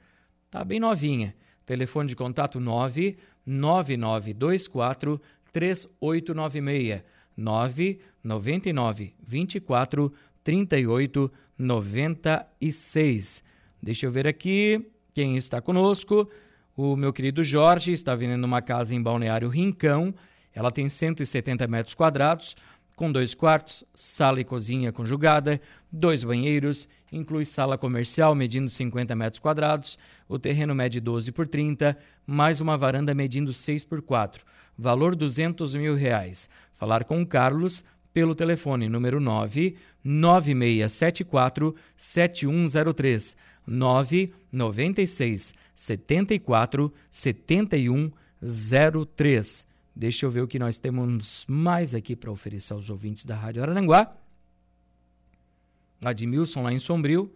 Tá 0.49 0.65
bem 0.65 0.79
novinha. 0.79 1.35
Telefone 1.67 2.09
de 2.09 2.15
contato 2.15 2.59
99924 2.59 5.21
3896 5.53 7.03
999 7.37 9.13
24 9.21 10.11
38 10.43 11.31
96. 11.61 13.43
Deixa 13.81 14.05
eu 14.05 14.11
ver 14.11 14.27
aqui 14.27 14.85
quem 15.13 15.37
está 15.37 15.61
conosco. 15.61 16.29
O 16.75 16.95
meu 16.95 17.13
querido 17.13 17.43
Jorge 17.43 17.91
está 17.91 18.15
vendendo 18.15 18.43
uma 18.43 18.61
casa 18.61 18.95
em 18.95 19.01
Balneário 19.01 19.49
Rincão. 19.49 20.13
Ela 20.53 20.71
tem 20.71 20.89
170 20.89 21.67
metros 21.67 21.95
quadrados, 21.95 22.55
com 22.95 23.11
dois 23.11 23.33
quartos, 23.33 23.83
sala 23.95 24.41
e 24.41 24.43
cozinha 24.43 24.91
conjugada, 24.91 25.61
dois 25.91 26.23
banheiros 26.23 26.89
inclui 27.11 27.45
sala 27.45 27.77
comercial 27.77 28.33
medindo 28.33 28.69
50 28.69 29.15
metros 29.15 29.39
quadrados, 29.39 29.97
o 30.27 30.39
terreno 30.39 30.73
mede 30.73 30.99
12 30.99 31.31
por 31.31 31.47
30, 31.47 31.97
mais 32.25 32.61
uma 32.61 32.77
varanda 32.77 33.13
medindo 33.13 33.53
6 33.53 33.85
por 33.85 34.01
4. 34.01 34.45
Valor 34.77 35.15
200 35.15 35.75
mil 35.75 35.95
reais. 35.95 36.49
Falar 36.75 37.03
com 37.03 37.21
o 37.21 37.27
Carlos 37.27 37.83
pelo 38.13 38.35
telefone 38.35 38.89
número 38.89 39.19
9 39.19 39.75
9674 40.03 41.75
7103 41.95 43.35
996 43.65 45.53
74 45.75 46.93
7103. 47.09 49.65
Deixa 49.95 50.25
eu 50.25 50.31
ver 50.31 50.41
o 50.41 50.47
que 50.47 50.59
nós 50.59 50.79
temos 50.79 51.45
mais 51.47 51.93
aqui 51.93 52.15
para 52.15 52.31
oferecer 52.31 52.73
aos 52.73 52.89
ouvintes 52.89 53.25
da 53.25 53.35
Rádio 53.35 53.61
Araranguá. 53.61 54.15
Admilson, 56.03 56.63
lá 56.63 56.73
em 56.73 56.79
Sombrio, 56.79 57.31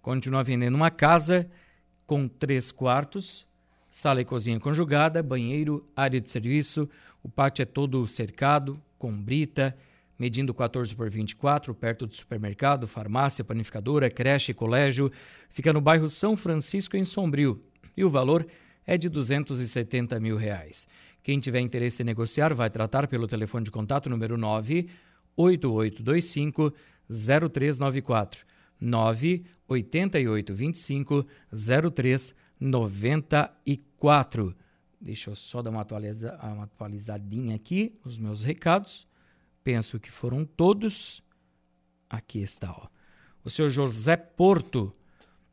continua 0.00 0.44
vendendo 0.44 0.74
uma 0.74 0.90
casa 0.90 1.50
com 2.06 2.28
três 2.28 2.70
quartos, 2.70 3.46
sala 3.90 4.20
e 4.20 4.24
cozinha 4.24 4.60
conjugada, 4.60 5.22
banheiro, 5.22 5.84
área 5.96 6.20
de 6.20 6.30
serviço. 6.30 6.88
O 7.22 7.28
pátio 7.28 7.62
é 7.62 7.66
todo 7.66 8.06
cercado, 8.06 8.80
com 8.98 9.12
brita, 9.12 9.76
medindo 10.18 10.54
14 10.54 10.94
por 10.94 11.10
24, 11.10 11.74
perto 11.74 12.06
do 12.06 12.14
supermercado, 12.14 12.86
farmácia, 12.86 13.44
panificadora, 13.44 14.10
creche 14.10 14.52
e 14.52 14.54
colégio. 14.54 15.10
Fica 15.48 15.72
no 15.72 15.80
bairro 15.80 16.08
São 16.08 16.36
Francisco, 16.36 16.96
em 16.96 17.04
Sombrio. 17.04 17.62
E 17.96 18.04
o 18.04 18.10
valor 18.10 18.46
é 18.86 18.96
de 18.96 19.08
270 19.08 20.18
mil 20.20 20.36
reais. 20.36 20.86
Quem 21.22 21.40
tiver 21.40 21.60
interesse 21.60 22.02
em 22.02 22.06
negociar 22.06 22.54
vai 22.54 22.68
tratar 22.68 23.08
pelo 23.08 23.26
telefone 23.26 23.64
de 23.64 23.70
contato 23.70 24.10
número 24.10 24.36
9 24.36 24.88
8825 25.36 26.72
0394 27.08 28.44
988 28.80 30.54
25 30.54 31.26
03 31.94 32.34
94. 32.60 34.54
Deixa 35.00 35.30
eu 35.30 35.36
só 35.36 35.60
dar 35.60 35.70
uma, 35.70 35.82
atualiza, 35.82 36.38
uma 36.42 36.64
atualizadinha 36.64 37.56
aqui 37.56 37.98
nos 38.04 38.18
meus 38.18 38.44
recados. 38.44 39.06
Penso 39.64 39.98
que 39.98 40.12
foram 40.12 40.44
todos. 40.44 41.22
Aqui 42.08 42.40
está, 42.40 42.70
ó. 42.70 42.86
O 43.42 43.50
senhor 43.50 43.70
José 43.70 44.16
Porto, 44.16 44.94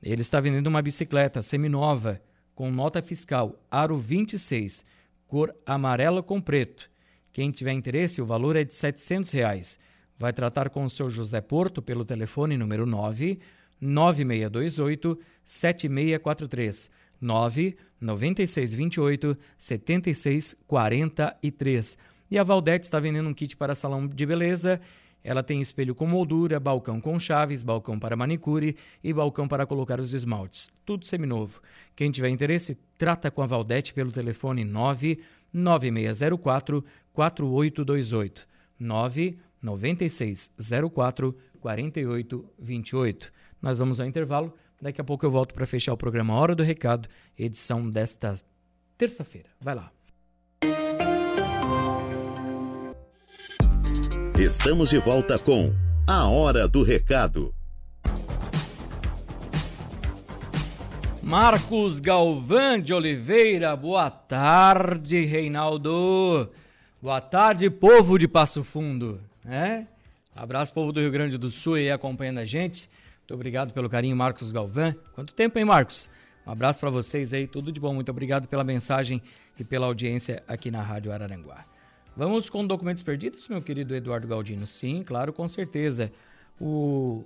ele 0.04 0.21
está 0.21 0.39
vendendo 0.39 0.67
uma 0.67 0.82
bicicleta 0.82 1.41
seminova 1.41 2.21
com 2.54 2.69
nota 2.69 3.02
fiscal 3.02 3.60
aro 3.71 3.97
26, 3.97 4.86
cor 5.26 5.56
amarela 5.65 6.21
com 6.21 6.39
preto. 6.39 6.91
Quem 7.32 7.50
tiver 7.50 7.71
interesse, 7.71 8.21
o 8.21 8.26
valor 8.26 8.56
é 8.56 8.63
de 8.63 8.74
700 8.74 9.32
reais 9.32 9.80
vai 10.21 10.32
tratar 10.32 10.69
com 10.69 10.86
o 10.86 10.89
seu 10.89 11.10
José 11.10 11.41
Porto 11.41 11.82
pelo 11.82 12.06
telefone 12.06 12.56
número 12.56 12.86
9 12.86 13.39
9628 13.82 15.19
7643 15.43 16.91
9 17.19 17.76
9628 18.00 19.38
7643. 19.58 21.97
E 22.32 22.39
a 22.39 22.44
Valdete 22.44 22.86
está 22.86 22.98
vendendo 22.98 23.28
um 23.28 23.34
kit 23.34 23.58
para 23.58 23.76
salão 23.76 24.08
de 24.08 24.26
beleza. 24.26 24.80
Ela 25.22 25.44
tem 25.44 25.60
espelho 25.62 25.94
com 25.94 26.08
moldura, 26.08 26.62
balcão 26.62 27.02
com 27.02 27.20
chaves, 27.20 27.62
balcão 27.62 28.00
para 28.00 28.15
manicure 28.15 28.78
e 29.04 29.13
balcão 29.13 29.50
para 29.50 29.65
colocar 29.65 30.00
os 30.00 30.13
esmaltes. 30.13 30.70
Tudo 30.86 31.06
seminovo. 31.06 31.62
Quem 31.94 32.10
tiver 32.10 32.30
interesse, 32.30 32.78
trata 32.98 33.30
com 33.30 33.41
a 33.41 33.46
Valdete 33.46 33.94
pelo 33.94 34.13
telefone 34.13 34.63
9 34.63 35.20
9604 35.54 36.84
4828 37.12 38.48
9 38.80 39.38
9604 39.62 41.38
4828. 41.60 43.32
Nós 43.62 43.78
vamos 43.78 44.00
ao 44.00 44.08
intervalo. 44.08 44.56
Daqui 44.82 45.02
a 45.02 45.04
pouco 45.04 45.26
eu 45.26 45.30
volto 45.30 45.54
para 45.54 45.67
fechar 45.67 45.94
o 45.94 45.98
programa 45.98 46.34
Hora 46.34 46.56
do 46.56 46.63
Recado, 46.63 47.08
edição 47.38 47.88
desta 47.88 48.39
terça-feira. 48.98 49.50
Vai 49.60 49.76
lá. 49.76 49.91
Estamos 54.41 54.89
de 54.89 54.97
volta 54.97 55.38
com 55.38 55.71
A 56.08 56.27
Hora 56.27 56.67
do 56.67 56.82
Recado. 56.82 57.54
Marcos 61.21 61.99
Galvão 61.99 62.82
de 62.82 62.91
Oliveira, 62.91 63.75
boa 63.75 64.10
tarde, 64.10 65.23
Reinaldo. 65.25 66.49
Boa 66.99 67.21
tarde, 67.21 67.69
povo 67.69 68.17
de 68.17 68.27
Passo 68.27 68.63
Fundo. 68.63 69.21
É? 69.45 69.86
Abraço, 70.36 70.73
povo 70.73 70.91
do 70.91 70.99
Rio 70.99 71.12
Grande 71.12 71.38
do 71.38 71.51
Sul 71.51 71.75
aí 71.75 71.91
acompanhando 71.91 72.39
a 72.39 72.45
gente. 72.45 72.89
Muito 73.19 73.36
obrigado 73.36 73.71
pelo 73.71 73.88
carinho, 73.88 74.15
Marcos 74.17 74.51
Galvão. 74.51 74.95
Quanto 75.13 75.36
tempo, 75.36 75.60
hein, 75.60 75.65
Marcos? 75.65 76.10
Um 76.47 76.51
abraço 76.51 76.80
para 76.80 76.89
vocês 76.89 77.32
aí, 77.32 77.45
tudo 77.45 77.71
de 77.71 77.80
bom. 77.80 77.93
Muito 77.93 78.10
obrigado 78.10 78.47
pela 78.47 78.63
mensagem 78.63 79.21
e 79.60 79.63
pela 79.63 79.86
audiência 79.86 80.41
aqui 80.47 80.71
na 80.71 80.82
Rádio 80.82 81.12
Araranguá. 81.12 81.63
Vamos 82.15 82.50
com 82.50 82.65
documentos 82.67 83.04
perdidos, 83.04 83.47
meu 83.47 83.62
querido 83.62 83.95
Eduardo 83.95 84.28
Galdino? 84.28 84.67
Sim, 84.67 85.02
claro, 85.02 85.32
com 85.32 85.47
certeza. 85.47 86.12
O 86.60 87.24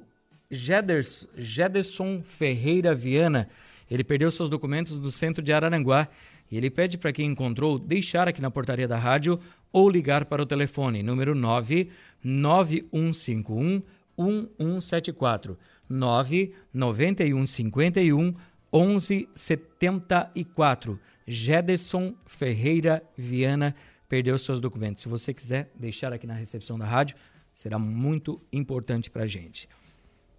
Jederson 0.49 2.21
Ferreira 2.21 2.93
Viana, 2.93 3.49
ele 3.89 4.03
perdeu 4.03 4.29
seus 4.29 4.47
documentos 4.47 4.99
do 4.99 5.11
centro 5.11 5.41
de 5.43 5.51
Araranguá 5.51 6.07
E 6.51 6.57
ele 6.57 6.69
pede 6.69 6.99
para 6.99 7.11
quem 7.11 7.31
encontrou 7.31 7.79
deixar 7.79 8.27
aqui 8.27 8.39
na 8.39 8.51
portaria 8.51 8.87
da 8.87 8.99
rádio 8.99 9.39
ou 9.73 9.89
ligar 9.89 10.25
para 10.25 10.43
o 10.43 10.45
telefone 10.45 11.01
número 11.01 11.33
99151 11.33 13.81
1174 14.17 15.57
99151 15.89 18.35
1174. 18.71 20.99
Gederson 21.27 22.13
Ferreira 22.25 23.01
Viana 23.17 23.75
perdeu 24.07 24.37
seus 24.37 24.59
documentos. 24.59 25.01
Se 25.03 25.09
você 25.09 25.33
quiser 25.33 25.71
deixar 25.75 26.13
aqui 26.13 26.27
na 26.27 26.33
recepção 26.33 26.77
da 26.77 26.85
rádio, 26.85 27.15
será 27.53 27.79
muito 27.79 28.41
importante 28.51 29.09
para 29.09 29.23
a 29.23 29.27
gente. 29.27 29.67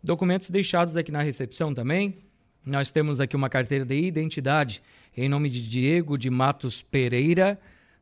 Documentos 0.02 0.50
deixados 0.50 0.96
aqui 0.96 1.10
na 1.10 1.22
recepção 1.22 1.74
também. 1.74 2.18
Nós 2.64 2.90
temos 2.90 3.20
aqui 3.20 3.34
uma 3.34 3.48
carteira 3.48 3.84
de 3.84 3.94
identidade 3.94 4.82
em 5.16 5.28
nome 5.28 5.48
de 5.48 5.68
Diego 5.68 6.18
de 6.18 6.30
Matos 6.30 6.82
Pereira. 6.82 7.58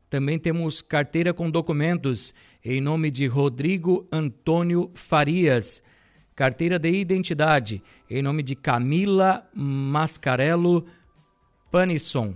Também 0.09 0.37
temos 0.37 0.81
carteira 0.81 1.33
com 1.33 1.49
documentos 1.49 2.33
em 2.63 2.81
nome 2.81 3.09
de 3.09 3.25
Rodrigo 3.27 4.07
Antônio 4.11 4.91
Farias. 4.93 5.81
Carteira 6.35 6.77
de 6.77 6.91
identidade 6.91 7.81
em 8.09 8.21
nome 8.21 8.43
de 8.43 8.55
Camila 8.55 9.49
Mascarello 9.53 10.85
Panisson 11.71 12.35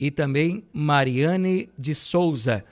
e 0.00 0.10
também 0.10 0.64
Mariane 0.72 1.68
de 1.78 1.94
Souza. 1.94 2.64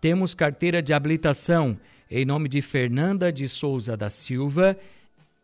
Temos 0.00 0.34
carteira 0.34 0.80
de 0.80 0.92
habilitação 0.92 1.76
em 2.08 2.24
nome 2.24 2.48
de 2.48 2.62
Fernanda 2.62 3.32
de 3.32 3.48
Souza 3.48 3.96
da 3.96 4.08
Silva 4.08 4.78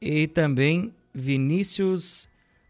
e 0.01 0.29
também 0.29 0.95
Vinícius 1.13 2.29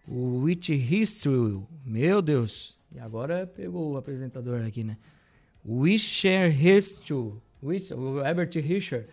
Withistu. 0.08 1.68
Meu 1.84 2.22
Deus! 2.22 2.80
E 2.94 2.98
agora 2.98 3.46
pegou 3.46 3.92
o 3.92 3.98
apresentador 3.98 4.64
aqui, 4.64 4.82
né? 4.82 4.96
Wisher. 5.64 6.52
O 7.62 8.20
Herbert 8.20 8.50
Rischer. 8.54 9.06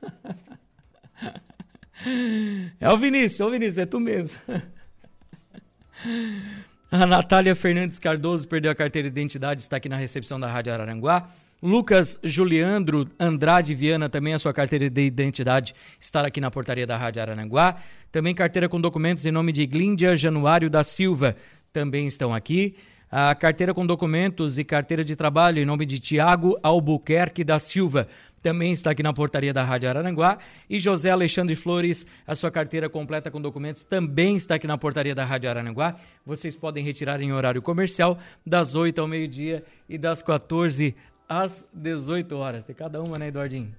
é 2.78 2.90
o 2.90 2.98
Vinícius, 2.98 3.40
é 3.40 3.44
o 3.44 3.50
Vinícius, 3.50 3.78
é 3.78 3.86
tu 3.86 3.98
mesmo. 3.98 4.38
A 6.92 7.06
Natália 7.06 7.54
Fernandes 7.54 8.00
Cardoso 8.00 8.48
perdeu 8.48 8.68
a 8.68 8.74
carteira 8.74 9.08
de 9.08 9.12
identidade, 9.12 9.62
está 9.62 9.76
aqui 9.76 9.88
na 9.88 9.96
recepção 9.96 10.40
da 10.40 10.50
Rádio 10.50 10.72
Araranguá. 10.72 11.30
Lucas 11.62 12.18
Juliandro 12.24 13.08
Andrade 13.16 13.76
Viana, 13.76 14.08
também 14.08 14.34
a 14.34 14.40
sua 14.40 14.52
carteira 14.52 14.90
de 14.90 15.02
identidade 15.02 15.72
está 16.00 16.22
aqui 16.22 16.40
na 16.40 16.50
portaria 16.50 16.88
da 16.88 16.96
Rádio 16.96 17.22
Arananguá. 17.22 17.76
Também 18.10 18.34
carteira 18.34 18.68
com 18.68 18.80
documentos 18.80 19.24
em 19.24 19.30
nome 19.30 19.52
de 19.52 19.64
Glíndia 19.66 20.16
Januário 20.16 20.68
da 20.68 20.82
Silva, 20.82 21.36
também 21.72 22.08
estão 22.08 22.34
aqui. 22.34 22.74
A 23.08 23.36
carteira 23.36 23.72
com 23.72 23.86
documentos 23.86 24.58
e 24.58 24.64
carteira 24.64 25.04
de 25.04 25.14
trabalho 25.14 25.60
em 25.60 25.64
nome 25.64 25.86
de 25.86 26.00
Tiago 26.00 26.58
Albuquerque 26.60 27.44
da 27.44 27.60
Silva, 27.60 28.08
também 28.42 28.72
está 28.72 28.90
aqui 28.90 29.02
na 29.02 29.12
portaria 29.12 29.52
da 29.52 29.64
Rádio 29.64 29.88
Araranguá. 29.88 30.38
E 30.68 30.78
José 30.78 31.10
Alexandre 31.10 31.54
Flores, 31.54 32.06
a 32.26 32.34
sua 32.34 32.50
carteira 32.50 32.88
completa 32.88 33.30
com 33.30 33.40
documentos, 33.40 33.84
também 33.84 34.36
está 34.36 34.54
aqui 34.54 34.66
na 34.66 34.78
portaria 34.78 35.14
da 35.14 35.24
Rádio 35.24 35.50
Araranguá. 35.50 35.96
Vocês 36.24 36.56
podem 36.56 36.84
retirar 36.84 37.20
em 37.20 37.32
horário 37.32 37.60
comercial, 37.60 38.18
das 38.46 38.74
8 38.74 38.98
ao 39.00 39.06
meio-dia 39.06 39.62
e 39.88 39.98
das 39.98 40.22
14 40.22 40.94
às 41.28 41.64
18 41.72 42.36
horas. 42.36 42.64
Tem 42.64 42.74
cada 42.74 43.02
uma, 43.02 43.18
né, 43.18 43.28
Eduardinho? 43.28 43.74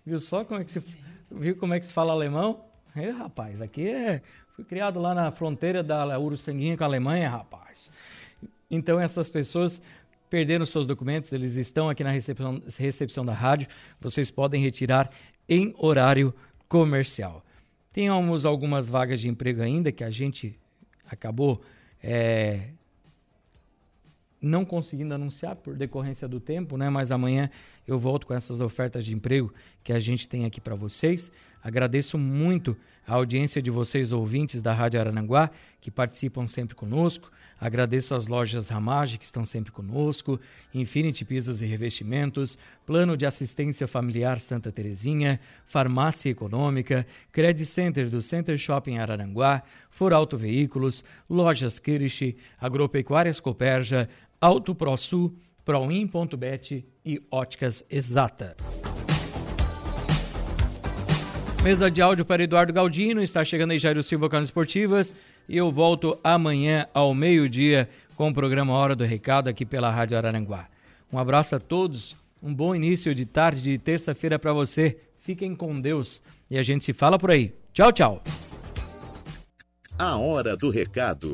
Viu 0.06 0.19
só 0.19 0.45
como 0.45 0.62
é 0.62 0.63
que 0.63 0.71
se... 0.71 0.84
Viu 1.32 1.56
como 1.56 1.73
é 1.73 1.80
que 1.80 1.88
se 1.88 1.93
fala 1.93 2.13
alemão? 2.13 2.63
É, 2.95 3.10
rapaz, 3.10 3.60
aqui 3.60 3.88
é... 3.88 4.21
Fui 4.56 4.63
criado 4.63 4.99
lá 4.99 5.15
na 5.15 5.32
fronteira 5.32 5.82
da 5.82 6.19
Uruçanguinha 6.19 6.78
com 6.78 6.84
a 6.84 6.88
Alemanha, 6.88 7.30
rapaz. 7.30 7.89
Então 8.69 8.99
essas 8.99 9.30
pessoas 9.30 9.82
perderam 10.30 10.65
seus 10.65 10.86
documentos, 10.86 11.32
eles 11.32 11.56
estão 11.56 11.89
aqui 11.89 12.04
na 12.04 12.12
recepção, 12.12 12.62
recepção 12.78 13.25
da 13.25 13.34
rádio, 13.34 13.67
vocês 13.99 14.30
podem 14.30 14.62
retirar 14.62 15.10
em 15.47 15.73
horário 15.75 16.32
comercial. 16.67 17.43
Temos 17.91 18.45
algumas 18.45 18.88
vagas 18.88 19.19
de 19.21 19.28
emprego 19.28 19.63
ainda 19.63 19.91
que 19.91 20.04
a 20.04 20.12
gente 20.12 20.56
acabou 21.10 21.62
é, 22.04 22.69
não 24.41 24.63
conseguindo 24.63 25.13
anunciar 25.13 25.56
por 25.56 25.75
decorrência 25.75 26.28
do 26.28 26.39
tempo, 26.39 26.78
né? 26.78 26.89
Mas 26.89 27.12
amanhã 27.12 27.49
eu 27.88 27.99
volto 27.99 28.25
com 28.25 28.34
essas 28.34 28.62
ofertas 28.62 29.06
de 29.06 29.13
emprego 29.13 29.54
que 29.84 29.91
a 29.91 29.99
gente 29.99 30.28
tem 30.28 30.45
aqui 30.45 30.62
para 30.62 30.75
vocês. 30.75 31.32
Agradeço 31.62 32.17
muito 32.17 32.78
a 33.06 33.15
audiência 33.15 33.62
de 33.62 33.69
vocês 33.69 34.12
ouvintes 34.12 34.62
da 34.62 34.73
Rádio 34.73 34.99
Arananguá 34.99 35.49
que 35.82 35.89
participam 35.89 36.45
sempre 36.45 36.75
conosco. 36.75 37.32
Agradeço 37.60 38.15
às 38.15 38.28
lojas 38.28 38.69
Ramage 38.69 39.17
que 39.17 39.25
estão 39.25 39.43
sempre 39.43 39.71
conosco, 39.71 40.39
Infinity 40.73 41.25
Pisos 41.25 41.62
e 41.62 41.65
Revestimentos, 41.65 42.58
Plano 42.86 43.17
de 43.17 43.25
Assistência 43.25 43.86
Familiar 43.86 44.39
Santa 44.39 44.71
Terezinha, 44.71 45.39
Farmácia 45.65 46.30
Econômica, 46.30 47.06
Credit 47.34 47.65
Center 47.65 48.10
do 48.10 48.21
Center 48.21 48.58
Shopping 48.58 48.97
Araranguá, 48.97 49.62
Foralto 49.89 50.38
Veículos, 50.38 51.04
Lojas 51.30 51.80
Kirish, 51.80 52.36
Agropecuárias 52.62 53.41
Coperja, 53.41 54.08
Auto 54.41 54.73
ProSul, 54.73 55.36
Proin.bet 55.65 56.86
e 57.06 57.21
Óticas 57.30 57.84
Exata. 57.89 58.56
Mesa 61.62 61.91
de 61.91 62.02
áudio 62.02 62.23
para 62.23 62.43
Eduardo 62.43 62.71
Galdino, 62.71 63.21
está 63.21 63.43
chegando 63.43 63.71
aí 63.71 63.78
Jairo 63.78 64.02
Silva 64.02 64.30
com 64.30 64.38
as 64.38 64.45
esportivas 64.45 65.13
e 65.47 65.58
eu 65.58 65.69
volto 65.69 66.17
amanhã 66.23 66.88
ao 66.93 67.13
meio-dia 67.13 67.89
com 68.15 68.30
o 68.30 68.34
programa 68.34 68.71
Hora 68.71 68.95
do 68.95 69.04
Recado 69.04 69.49
aqui 69.49 69.65
pela 69.65 69.91
Rádio 69.91 70.17
Araranguá. 70.17 70.69
Um 71.12 71.19
abraço 71.19 71.58
a 71.58 71.60
todos, 71.60 72.15
um 72.41 72.54
bom 72.54 72.73
início 72.73 73.13
de 73.13 73.25
tarde 73.25 73.62
de 73.62 73.78
terça-feira 73.78 74.39
para 74.39 74.54
você. 74.54 74.97
Fiquem 75.19 75.54
com 75.54 75.82
Deus 75.82 76.23
e 76.49 76.58
a 76.58 76.63
gente 76.63 76.86
se 76.86 76.93
fala 76.93 77.19
por 77.19 77.30
aí. 77.30 77.54
Tchau, 77.73 77.91
tchau. 77.91 78.23
A 79.97 80.15
Hora 80.15 80.56
do 80.56 80.69
Recado, 80.69 81.34